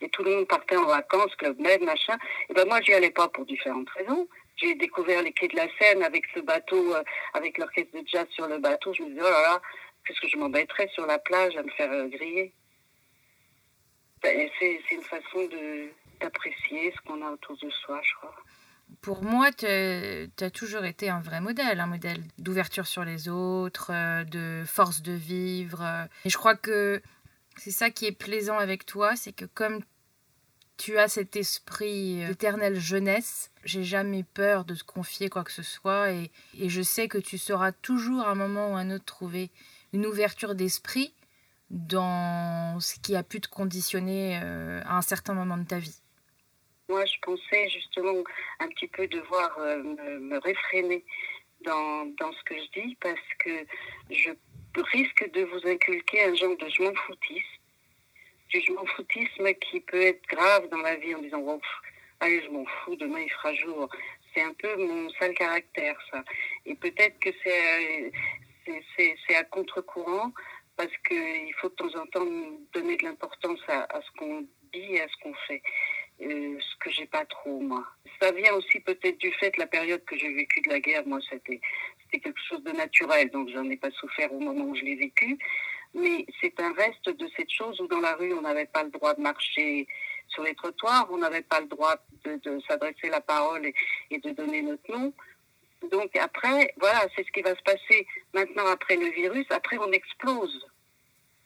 et 0.01 0.09
tout 0.09 0.23
le 0.23 0.37
monde 0.37 0.49
partait 0.49 0.77
en 0.77 0.87
vacances, 0.87 1.35
Club 1.37 1.59
Med, 1.59 1.83
machin. 1.83 2.17
Et 2.49 2.55
ben 2.55 2.67
moi, 2.67 2.81
j'y 2.83 2.93
allais 2.93 3.11
pas 3.11 3.29
pour 3.29 3.45
différentes 3.47 3.91
raisons. 3.91 4.29
J'ai 4.57 4.75
découvert 4.75 5.23
les 5.23 5.33
quais 5.33 5.49
de 5.49 5.57
la 5.57 5.67
Seine 5.79 6.03
avec 6.03 6.25
ce 6.35 6.41
bateau, 6.41 6.95
euh, 6.95 7.03
avec 7.35 7.59
l'orchestre 7.59 7.93
de 7.93 8.07
jazz 8.07 8.27
sur 8.31 8.49
le 8.49 8.59
bateau. 8.59 8.93
Je 8.95 9.03
me 9.03 9.09
disais, 9.11 9.21
oh 9.21 9.31
là 9.31 9.43
là, 9.43 9.63
qu'est-ce 10.07 10.21
que 10.21 10.29
je 10.29 10.37
m'embêterais 10.39 10.89
sur 10.95 11.07
la 11.07 11.19
plage 11.19 11.57
à 11.57 11.63
me 11.63 11.71
faire 11.71 11.93
euh, 11.93 12.09
griller? 12.09 12.53
Ben, 14.23 14.49
c'est 14.59 14.81
une 14.91 15.03
façon 15.03 15.47
d'apprécier 16.21 16.93
ce 16.97 17.01
qu'on 17.07 17.25
a 17.25 17.31
autour 17.31 17.57
de 17.59 17.71
soi, 17.71 18.01
je 18.03 18.15
crois. 18.15 18.35
Pour 19.03 19.23
moi, 19.23 19.51
tu 19.53 19.67
as 19.67 20.51
toujours 20.51 20.85
été 20.85 21.11
un 21.11 21.21
vrai 21.21 21.41
modèle, 21.41 21.81
un 21.81 21.87
modèle 21.87 22.23
d'ouverture 22.39 22.87
sur 22.87 23.05
les 23.05 23.29
autres, 23.29 23.91
euh, 23.93 24.25
de 24.25 24.65
force 24.65 25.03
de 25.03 25.13
vivre. 25.13 26.07
Et 26.25 26.31
je 26.31 26.39
crois 26.39 26.55
que 26.55 27.03
c'est 27.57 27.71
ça 27.71 27.91
qui 27.91 28.07
est 28.07 28.13
plaisant 28.13 28.59
avec 28.59 28.87
toi, 28.87 29.17
c'est 29.17 29.33
que 29.33 29.45
comme 29.45 29.81
tu 30.77 30.99
as 30.99 31.09
cet 31.09 31.37
esprit 31.37 32.23
euh, 32.23 32.29
d'éternelle 32.29 32.79
jeunesse, 32.79 33.51
j'ai 33.65 33.85
jamais 33.85 34.25
peur 34.35 34.65
de 34.65 34.75
te 34.75 34.85
confier 34.85 35.29
quoi 35.29 35.43
que 35.43 35.53
ce 35.53 35.63
soit 35.63 36.13
et, 36.13 36.31
je 36.55 36.83
sais 36.83 37.09
que 37.09 37.19
tu 37.19 37.39
sauras 37.39 37.73
toujours 37.73 38.23
à 38.23 38.31
un 38.31 38.35
moment 38.35 38.73
ou 38.73 38.77
à 38.77 38.81
un 38.81 38.91
autre 38.91 39.05
trouver 39.05 39.51
une 39.93 40.07
ouverture 40.07 40.55
d'esprit 40.55 41.15
dans 41.71 42.79
ce 42.81 42.99
qui 43.01 43.17
a 43.17 43.23
pu 43.23 43.41
te 43.41 43.49
conditionner 43.49 44.39
euh, 44.43 44.81
à 44.85 44.99
un 44.99 45.03
certain 45.03 45.35
moment 45.35 45.57
de 45.57 45.65
ta 45.65 45.79
vie. 45.79 46.01
Moi, 46.89 47.05
je 47.07 47.17
pensais 47.23 47.69
justement 47.69 48.23
un 48.61 48.69
petit 48.69 48.87
peu 48.87 49.09
devoir 49.09 49.59
euh, 49.59 49.83
me, 49.83 50.39
réfréner 50.39 51.05
dans, 51.65 52.07
dans, 52.21 52.33
ce 52.33 52.45
que 52.45 52.55
je 52.55 52.81
dis 52.81 52.97
parce 53.01 53.19
que 53.41 53.67
je 54.11 54.31
risque 54.83 55.31
de 55.33 55.45
vous 55.45 55.67
inculquer 55.67 56.25
un 56.25 56.35
genre 56.35 56.57
de 56.57 56.69
je 56.69 56.83
m'en 56.83 56.95
foutisme, 56.95 57.61
du 58.51 58.61
je 58.61 58.73
m'en 58.73 58.87
foutisme 58.87 59.53
qui 59.55 59.81
peut 59.81 60.03
être 60.03 60.23
grave 60.29 60.69
dans 60.69 60.83
la 60.83 60.97
vie 60.97 61.15
en 61.15 61.23
disant 61.23 61.43
oh, 61.47 61.61
allez 62.21 62.43
je 62.43 62.51
m'en 62.51 62.65
fous, 62.65 62.97
demain 62.97 63.21
il 63.21 63.31
fera 63.31 63.55
jour. 63.55 63.89
C'est 64.35 64.43
un 64.43 64.53
peu 64.55 64.77
mon 64.77 65.09
sale 65.11 65.35
caractère 65.35 65.97
ça. 66.11 66.23
Et 66.65 66.75
peut-être 66.75 67.19
que 67.19 67.31
c'est 67.43 68.13
c'est 68.97 69.37
à 69.37 69.45
contre-courant 69.45 70.33
parce 70.77 70.93
qu'il 71.07 71.55
faut 71.61 71.69
de 71.69 71.75
temps 71.75 72.01
en 72.01 72.07
temps 72.07 72.27
donner 72.75 72.97
de 72.97 73.05
l'importance 73.05 73.61
à, 73.69 73.85
à, 73.97 74.03
ce 74.03 74.11
qu'on 74.19 74.41
dit 74.73 74.95
et 74.95 75.01
à 75.01 75.09
ce 75.09 75.17
qu'on 75.23 75.35
fait. 75.47 75.63
Euh, 76.23 76.59
ce 76.59 76.77
que 76.81 76.91
j'ai 76.91 77.07
pas 77.07 77.27
trop 77.27 77.61
moi. 77.61 77.85
Ça 78.21 78.33
vient 78.33 78.55
aussi 78.55 78.81
peut-être 78.81 79.19
du 79.19 79.31
fait 79.33 79.51
de 79.51 79.61
la 79.61 79.67
période 79.67 80.03
que 80.07 80.17
j'ai 80.17 80.33
vécue 80.33 80.63
de 80.63 80.71
la 80.71 80.81
guerre. 80.81 81.07
Moi, 81.07 81.19
c'était 81.29 81.61
c'était 82.07 82.23
quelque 82.23 82.41
chose 82.49 82.63
de 82.63 82.73
naturel, 82.73 83.31
donc 83.31 83.49
j'en 83.51 83.69
ai 83.69 83.77
pas 83.77 83.91
souffert 83.91 84.33
au 84.33 84.41
moment 84.41 84.65
où 84.65 84.75
je 84.75 84.83
l'ai 84.83 84.97
vécu. 84.97 85.39
Mais 85.95 86.27
c'est 86.41 86.59
un 86.61 86.73
reste 86.75 87.09
de 87.09 87.29
cette 87.37 87.51
chose 87.51 87.81
où 87.81 87.87
dans 87.87 88.01
la 88.01 88.15
rue, 88.17 88.33
on 88.35 88.43
n'avait 88.43 88.67
pas 88.67 88.83
le 88.83 88.91
droit 88.91 89.15
de 89.15 89.21
marcher 89.21 89.87
sur 90.29 90.43
les 90.43 90.55
trottoirs, 90.55 91.09
on 91.11 91.19
n'avait 91.19 91.43
pas 91.43 91.61
le 91.61 91.67
droit 91.67 91.97
de, 92.25 92.61
s'adresser 92.69 93.09
la 93.09 93.21
parole 93.21 93.67
et, 94.11 94.19
de 94.19 94.31
donner 94.31 94.63
notre 94.63 94.91
nom, 94.91 95.13
Donc 95.91 96.17
après, 96.17 96.75
voilà, 96.79 97.07
c'est 97.15 97.25
ce 97.25 97.33
qui 97.33 97.43
va 97.43 97.55
se 97.55 97.63
passer 97.63 98.07
maintenant 98.35 98.67
après 98.67 98.97
le 98.97 99.07
virus. 99.11 99.47
Après, 99.51 99.79
on 99.79 99.91
explose. 99.93 100.67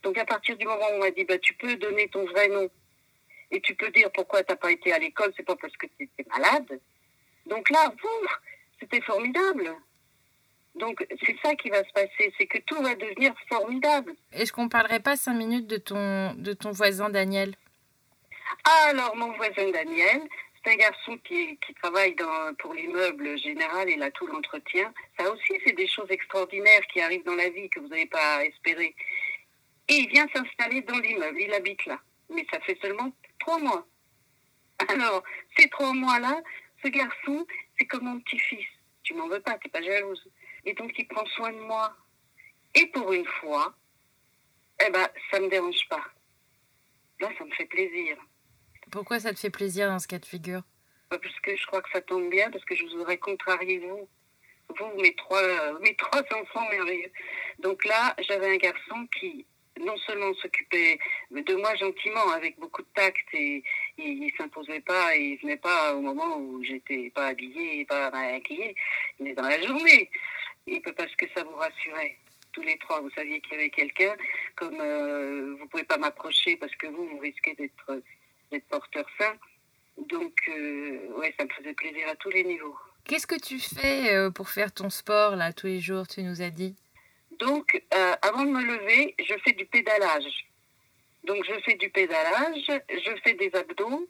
Donc 0.03 0.17
à 0.17 0.25
partir 0.25 0.57
du 0.57 0.67
moment 0.67 0.87
où 0.93 0.97
on 0.97 0.99
m'a 1.01 1.11
dit, 1.11 1.25
bah, 1.25 1.39
tu 1.39 1.55
peux 1.55 1.77
donner 1.77 2.09
ton 2.09 2.25
vrai 2.25 2.49
nom 2.49 2.69
et 3.51 3.61
tu 3.61 3.75
peux 3.75 3.91
dire 3.91 4.11
pourquoi 4.13 4.43
tu 4.43 4.53
n'as 4.53 4.57
pas 4.57 4.71
été 4.71 4.93
à 4.93 4.99
l'école, 4.99 5.33
c'est 5.37 5.47
pas 5.47 5.57
parce 5.57 5.77
que 5.77 5.87
tu 5.99 6.05
étais 6.05 6.29
malade. 6.31 6.81
Donc 7.47 7.69
là, 7.71 7.93
c'était 8.81 9.01
formidable. 9.03 9.77
Donc 10.75 11.05
c'est 11.25 11.37
ça 11.45 11.55
qui 11.57 11.69
va 11.69 11.83
se 11.85 11.93
passer, 11.93 12.33
c'est 12.39 12.47
que 12.47 12.59
tout 12.59 12.81
va 12.83 12.95
devenir 12.95 13.35
formidable. 13.49 14.15
Est-ce 14.33 14.53
qu'on 14.53 14.69
parlerait 14.69 15.01
pas 15.01 15.17
cinq 15.17 15.35
minutes 15.35 15.67
de 15.67 15.77
ton, 15.77 16.35
de 16.35 16.53
ton 16.53 16.71
voisin 16.71 17.11
Daniel? 17.11 17.55
Ah, 18.65 18.89
Alors 18.91 19.17
mon 19.17 19.33
voisin 19.33 19.71
Daniel, 19.71 20.23
c'est 20.65 20.73
un 20.73 20.77
garçon 20.77 21.19
qui, 21.19 21.57
qui 21.59 21.75
travaille 21.75 22.15
dans, 22.15 22.55
pour 22.55 22.75
l'immeuble 22.75 23.39
général, 23.39 23.89
il 23.89 24.03
a 24.03 24.11
tout 24.11 24.27
l'entretien. 24.27 24.93
Ça 25.19 25.31
aussi, 25.31 25.55
c'est 25.65 25.75
des 25.75 25.89
choses 25.89 26.11
extraordinaires 26.11 26.87
qui 26.93 27.01
arrivent 27.01 27.25
dans 27.25 27.35
la 27.35 27.49
vie 27.49 27.69
que 27.71 27.81
vous 27.81 27.89
n'avez 27.89 28.07
pas 28.07 28.45
espéré. 28.45 28.95
Et 29.89 29.95
il 29.95 30.09
vient 30.09 30.29
s'installer 30.35 30.83
dans 30.83 30.99
l'immeuble, 30.99 31.41
il 31.41 31.53
habite 31.53 31.85
là. 31.87 31.99
Mais 32.33 32.47
ça 32.53 32.61
fait 32.61 32.79
seulement 32.81 33.13
trois 33.41 33.59
mois. 33.59 33.87
Alors, 34.89 35.23
ces 35.59 35.69
trois 35.69 35.93
mois-là, 35.93 36.41
ce 36.83 36.89
garçon, 36.89 37.47
c'est 37.79 37.87
comme 37.87 38.05
mon 38.05 38.21
petit-fils. 38.21 38.67
Tu 39.03 39.15
m'en 39.15 39.29
veux 39.29 39.41
pas, 39.41 39.59
t'es 39.59 39.69
pas 39.69 39.83
jalouse. 39.83 40.25
Et 40.65 40.75
donc, 40.75 40.93
il 40.99 41.07
prend 41.07 41.25
soin 41.27 41.53
de 41.53 41.61
moi. 41.61 41.95
Et 42.75 42.87
pour 42.87 43.13
une 43.13 43.27
fois, 43.27 43.75
eh 44.87 44.91
ben, 44.91 45.09
ça 45.31 45.41
me 45.41 45.49
dérange 45.49 45.89
pas. 45.89 46.05
Là, 47.21 47.31
ça 47.37 47.45
me 47.45 47.51
fait 47.51 47.67
plaisir. 47.67 48.17
Pourquoi 48.91 49.21
ça 49.21 49.33
te 49.33 49.39
fait 49.39 49.51
plaisir 49.51 49.89
dans 49.89 49.99
ce 49.99 50.09
cas 50.09 50.19
de 50.19 50.27
figure? 50.27 50.63
Bah, 51.11 51.19
Parce 51.23 51.39
que 51.41 51.57
je 51.57 51.67
crois 51.67 51.83
que 51.83 51.91
ça 51.91 52.01
tombe 52.01 52.31
bien, 52.31 52.51
parce 52.51 52.65
que 52.65 52.75
je 52.75 52.85
vous 52.85 53.01
aurais 53.01 53.19
contrarié 53.19 53.79
vous. 53.79 54.09
Vous, 54.79 55.01
mes 55.01 55.15
trois, 55.15 55.43
mes 55.81 55.95
trois 55.97 56.23
enfants 56.41 56.69
merveilleux. 56.71 57.11
Donc 57.59 57.85
là, 57.85 58.15
j'avais 58.21 58.55
un 58.55 58.57
garçon 58.57 59.07
qui, 59.19 59.45
non 59.81 59.97
seulement 59.99 60.33
s'occupait 60.35 60.99
de 61.31 61.55
moi 61.55 61.75
gentiment, 61.77 62.31
avec 62.31 62.59
beaucoup 62.59 62.83
de 62.83 62.89
tact, 62.95 63.27
et, 63.35 63.63
il 63.99 64.21
ne 64.21 64.31
s'imposait 64.37 64.81
pas, 64.81 65.17
et 65.17 65.21
il 65.21 65.37
venait 65.39 65.57
pas 65.57 65.95
au 65.95 66.01
moment 66.01 66.37
où 66.39 66.63
j'étais 66.63 67.11
pas 67.11 67.29
habillée, 67.29 67.85
pas 67.85 68.11
maquillée, 68.11 68.75
il 69.19 69.29
est 69.29 69.35
dans 69.35 69.49
la 69.49 69.61
journée. 69.61 70.11
Et 70.71 70.81
parce 70.81 71.15
que 71.17 71.27
ça 71.35 71.45
vous 71.45 71.57
rassurait 71.57 72.17
tous 72.53 72.63
les 72.63 72.79
trois, 72.79 73.01
vous 73.01 73.11
saviez 73.11 73.41
qu'il 73.41 73.53
y 73.53 73.57
avait 73.57 73.71
quelqu'un, 73.71 74.15
comme 74.57 74.81
euh, 74.81 75.55
vous 75.59 75.65
ne 75.65 75.69
pouvez 75.69 75.85
pas 75.85 75.99
m'approcher 75.99 76.57
parce 76.57 76.75
que 76.77 76.87
vous, 76.87 77.07
vous 77.07 77.19
risquez 77.19 77.55
d'être 77.55 78.03
d'être 78.51 78.67
porteur 78.67 79.07
sain. 79.19 79.35
Donc, 80.09 80.35
euh, 80.49 81.09
ouais, 81.19 81.35
ça 81.39 81.45
me 81.45 81.51
faisait 81.51 81.75
plaisir 81.75 82.09
à 82.09 82.17
tous 82.17 82.31
les 82.31 82.45
niveaux. 82.45 82.77
Qu'est-ce 83.05 83.27
que 83.27 83.39
tu 83.39 83.59
fais 83.59 84.15
euh, 84.15 84.31
pour 84.31 84.49
faire 84.49 84.73
ton 84.73 84.91
sport, 84.91 85.37
là, 85.37 85.53
tous 85.53 85.67
les 85.67 85.81
jours, 85.81 86.07
tu 86.07 86.23
nous 86.23 86.43
as 86.43 86.51
dit? 86.51 86.77
Donc, 87.39 87.83
euh, 87.95 88.15
avant 88.23 88.45
de 88.45 88.51
me 88.51 88.63
lever, 88.63 89.15
je 89.19 89.35
fais 89.45 89.53
du 89.53 89.67
pédalage. 89.67 90.47
Donc, 91.25 91.45
je 91.45 91.61
fais 91.65 91.75
du 91.75 91.91
pédalage, 91.91 92.65
je 92.89 93.11
fais 93.25 93.35
des 93.35 93.51
abdos 93.55 94.09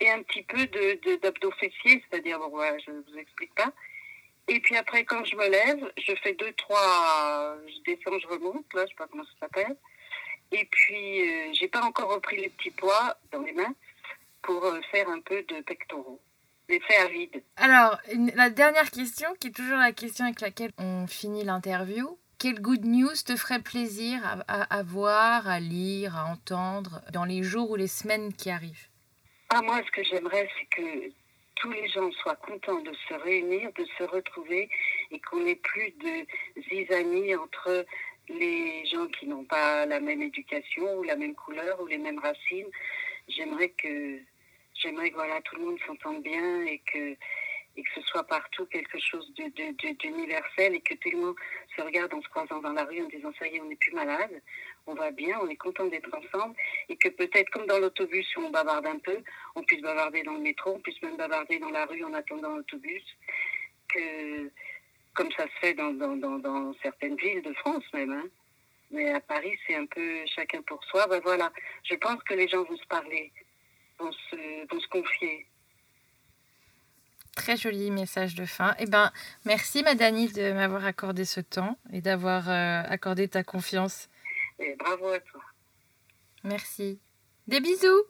et 0.00 0.10
un 0.10 0.22
petit 0.22 0.42
peu 0.42 0.66
d'abdos 1.18 1.50
de, 1.50 1.54
fessiers, 1.56 2.02
c'est-à-dire, 2.08 2.38
bon, 2.38 2.48
voilà, 2.48 2.78
je 2.78 2.90
ne 2.90 3.02
vous 3.02 3.18
explique 3.18 3.54
pas. 3.54 3.72
Et 4.50 4.58
puis 4.58 4.76
après, 4.76 5.04
quand 5.04 5.24
je 5.24 5.36
me 5.36 5.48
lève, 5.48 5.92
je 5.96 6.12
fais 6.24 6.34
deux, 6.34 6.52
trois, 6.54 7.56
je 7.68 7.82
descends, 7.92 8.18
je 8.18 8.26
remonte, 8.26 8.66
là, 8.74 8.84
je 8.84 8.88
sais 8.88 8.94
pas 8.98 9.06
comment 9.06 9.22
ça 9.22 9.30
s'appelle. 9.38 9.76
Et 10.50 10.66
puis, 10.68 11.20
euh, 11.22 11.52
j'ai 11.52 11.68
pas 11.68 11.82
encore 11.82 12.12
repris 12.12 12.36
les 12.36 12.48
petits 12.48 12.72
poids 12.72 13.16
dans 13.30 13.42
les 13.42 13.52
mains 13.52 13.72
pour 14.42 14.64
euh, 14.64 14.80
faire 14.90 15.08
un 15.08 15.20
peu 15.20 15.44
de 15.44 15.60
pectoraux. 15.60 16.20
Les 16.68 16.80
à 16.98 17.06
vide. 17.06 17.42
Alors, 17.56 17.98
la 18.34 18.50
dernière 18.50 18.90
question, 18.90 19.28
qui 19.38 19.48
est 19.48 19.54
toujours 19.54 19.78
la 19.78 19.92
question 19.92 20.24
avec 20.24 20.40
laquelle 20.40 20.72
on 20.78 21.06
finit 21.06 21.44
l'interview. 21.44 22.18
Quelle 22.38 22.60
good 22.60 22.84
news 22.84 23.14
te 23.24 23.36
ferait 23.36 23.60
plaisir 23.60 24.20
à, 24.48 24.62
à, 24.62 24.82
voir, 24.82 25.48
à 25.48 25.60
lire, 25.60 26.16
à 26.16 26.24
entendre 26.26 27.02
dans 27.12 27.24
les 27.24 27.42
jours 27.44 27.70
ou 27.70 27.76
les 27.76 27.88
semaines 27.88 28.32
qui 28.32 28.50
arrivent? 28.50 28.88
Ah, 29.50 29.62
Moi, 29.62 29.80
ce 29.84 29.90
que 29.90 30.02
j'aimerais, 30.04 30.48
c'est 30.58 30.66
que 30.76 31.12
tous 31.60 31.70
les 31.70 31.88
gens 31.88 32.10
soient 32.12 32.36
contents 32.36 32.80
de 32.80 32.92
se 33.08 33.14
réunir, 33.14 33.70
de 33.74 33.84
se 33.98 34.04
retrouver 34.04 34.68
et 35.10 35.20
qu'on 35.20 35.40
n'ait 35.40 35.56
plus 35.56 35.90
de 35.92 36.26
zizanie 36.70 37.36
entre 37.36 37.84
les 38.28 38.84
gens 38.86 39.06
qui 39.08 39.26
n'ont 39.26 39.44
pas 39.44 39.84
la 39.86 40.00
même 40.00 40.22
éducation 40.22 40.98
ou 40.98 41.02
la 41.02 41.16
même 41.16 41.34
couleur 41.34 41.80
ou 41.80 41.86
les 41.86 41.98
mêmes 41.98 42.18
racines. 42.18 42.70
J'aimerais 43.28 43.68
que 43.70 44.18
j'aimerais 44.74 45.10
que 45.10 45.16
voilà, 45.16 45.40
tout 45.42 45.56
le 45.56 45.66
monde 45.66 45.78
s'entende 45.86 46.22
bien 46.22 46.62
et 46.64 46.80
que, 46.92 47.14
et 47.80 47.82
que 47.82 48.00
ce 48.00 48.06
soit 48.08 48.24
partout 48.24 48.66
quelque 48.66 48.98
chose 48.98 49.32
d'universel 49.34 50.74
et 50.74 50.80
que 50.80 50.94
tout 50.94 51.10
le 51.10 51.18
monde 51.18 51.36
se 51.74 51.80
regarde 51.80 52.12
en 52.12 52.20
se 52.20 52.28
croisant 52.28 52.60
dans 52.60 52.74
la 52.74 52.84
rue 52.84 53.02
en 53.02 53.08
disant 53.08 53.32
ça 53.38 53.48
y 53.48 53.56
est, 53.56 53.60
on 53.60 53.64
n'est 53.64 53.76
plus 53.76 53.92
malade, 53.92 54.42
on 54.86 54.94
va 54.94 55.10
bien, 55.10 55.38
on 55.40 55.48
est 55.48 55.56
content 55.56 55.86
d'être 55.86 56.10
ensemble 56.14 56.54
et 56.90 56.96
que 56.96 57.08
peut-être 57.08 57.48
comme 57.50 57.66
dans 57.66 57.78
l'autobus 57.78 58.26
où 58.36 58.40
on 58.42 58.50
bavarde 58.50 58.86
un 58.86 58.98
peu, 58.98 59.18
on 59.54 59.62
puisse 59.62 59.80
bavarder 59.80 60.22
dans 60.22 60.34
le 60.34 60.40
métro, 60.40 60.74
on 60.74 60.80
puisse 60.80 61.00
même 61.02 61.16
bavarder 61.16 61.58
dans 61.58 61.70
la 61.70 61.86
rue 61.86 62.04
en 62.04 62.12
attendant 62.12 62.56
l'autobus, 62.56 63.04
que 63.88 64.50
comme 65.14 65.32
ça 65.32 65.44
se 65.44 65.58
fait 65.60 65.74
dans, 65.74 65.92
dans, 65.92 66.16
dans, 66.16 66.74
certaines 66.82 67.16
villes 67.16 67.42
de 67.42 67.54
France 67.54 67.84
même. 67.94 68.12
Hein. 68.12 68.28
Mais 68.90 69.10
à 69.10 69.20
Paris, 69.20 69.56
c'est 69.66 69.76
un 69.76 69.86
peu 69.86 70.26
chacun 70.26 70.62
pour 70.62 70.82
soi. 70.84 71.06
Ben 71.06 71.20
voilà, 71.22 71.50
je 71.84 71.94
pense 71.94 72.22
que 72.24 72.34
les 72.34 72.48
gens 72.48 72.64
vont 72.64 72.76
se 72.76 72.86
parler, 72.86 73.32
vont 73.98 74.12
se, 74.12 74.66
vont 74.68 74.80
se 74.80 74.88
confier. 74.88 75.46
Très 77.40 77.56
joli 77.56 77.90
message 77.90 78.34
de 78.34 78.44
fin. 78.44 78.74
Eh 78.78 78.84
ben, 78.84 79.10
merci 79.46 79.82
Madani 79.82 80.28
de 80.28 80.52
m'avoir 80.52 80.84
accordé 80.84 81.24
ce 81.24 81.40
temps 81.40 81.78
et 81.90 82.02
d'avoir 82.02 82.50
euh, 82.50 82.82
accordé 82.86 83.28
ta 83.28 83.42
confiance. 83.42 84.10
Et 84.58 84.76
bravo 84.78 85.08
à 85.08 85.20
toi. 85.20 85.40
Merci. 86.44 87.00
Des 87.46 87.60
bisous. 87.60 88.02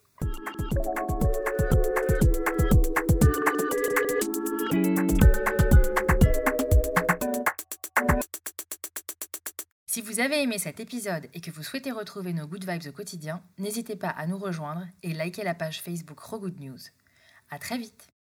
Si 9.86 10.02
vous 10.02 10.18
avez 10.18 10.42
aimé 10.42 10.58
cet 10.58 10.80
épisode 10.80 11.28
et 11.34 11.40
que 11.40 11.52
vous 11.52 11.62
souhaitez 11.62 11.92
retrouver 11.92 12.32
nos 12.32 12.48
good 12.48 12.68
vibes 12.68 12.88
au 12.88 12.92
quotidien, 12.92 13.44
n'hésitez 13.58 13.94
pas 13.94 14.08
à 14.08 14.26
nous 14.26 14.38
rejoindre 14.38 14.88
et 15.04 15.14
liker 15.14 15.44
la 15.44 15.54
page 15.54 15.82
Facebook 15.82 16.18
Rogood 16.18 16.58
News. 16.58 16.80
À 17.48 17.60
très 17.60 17.78
vite 17.78 18.08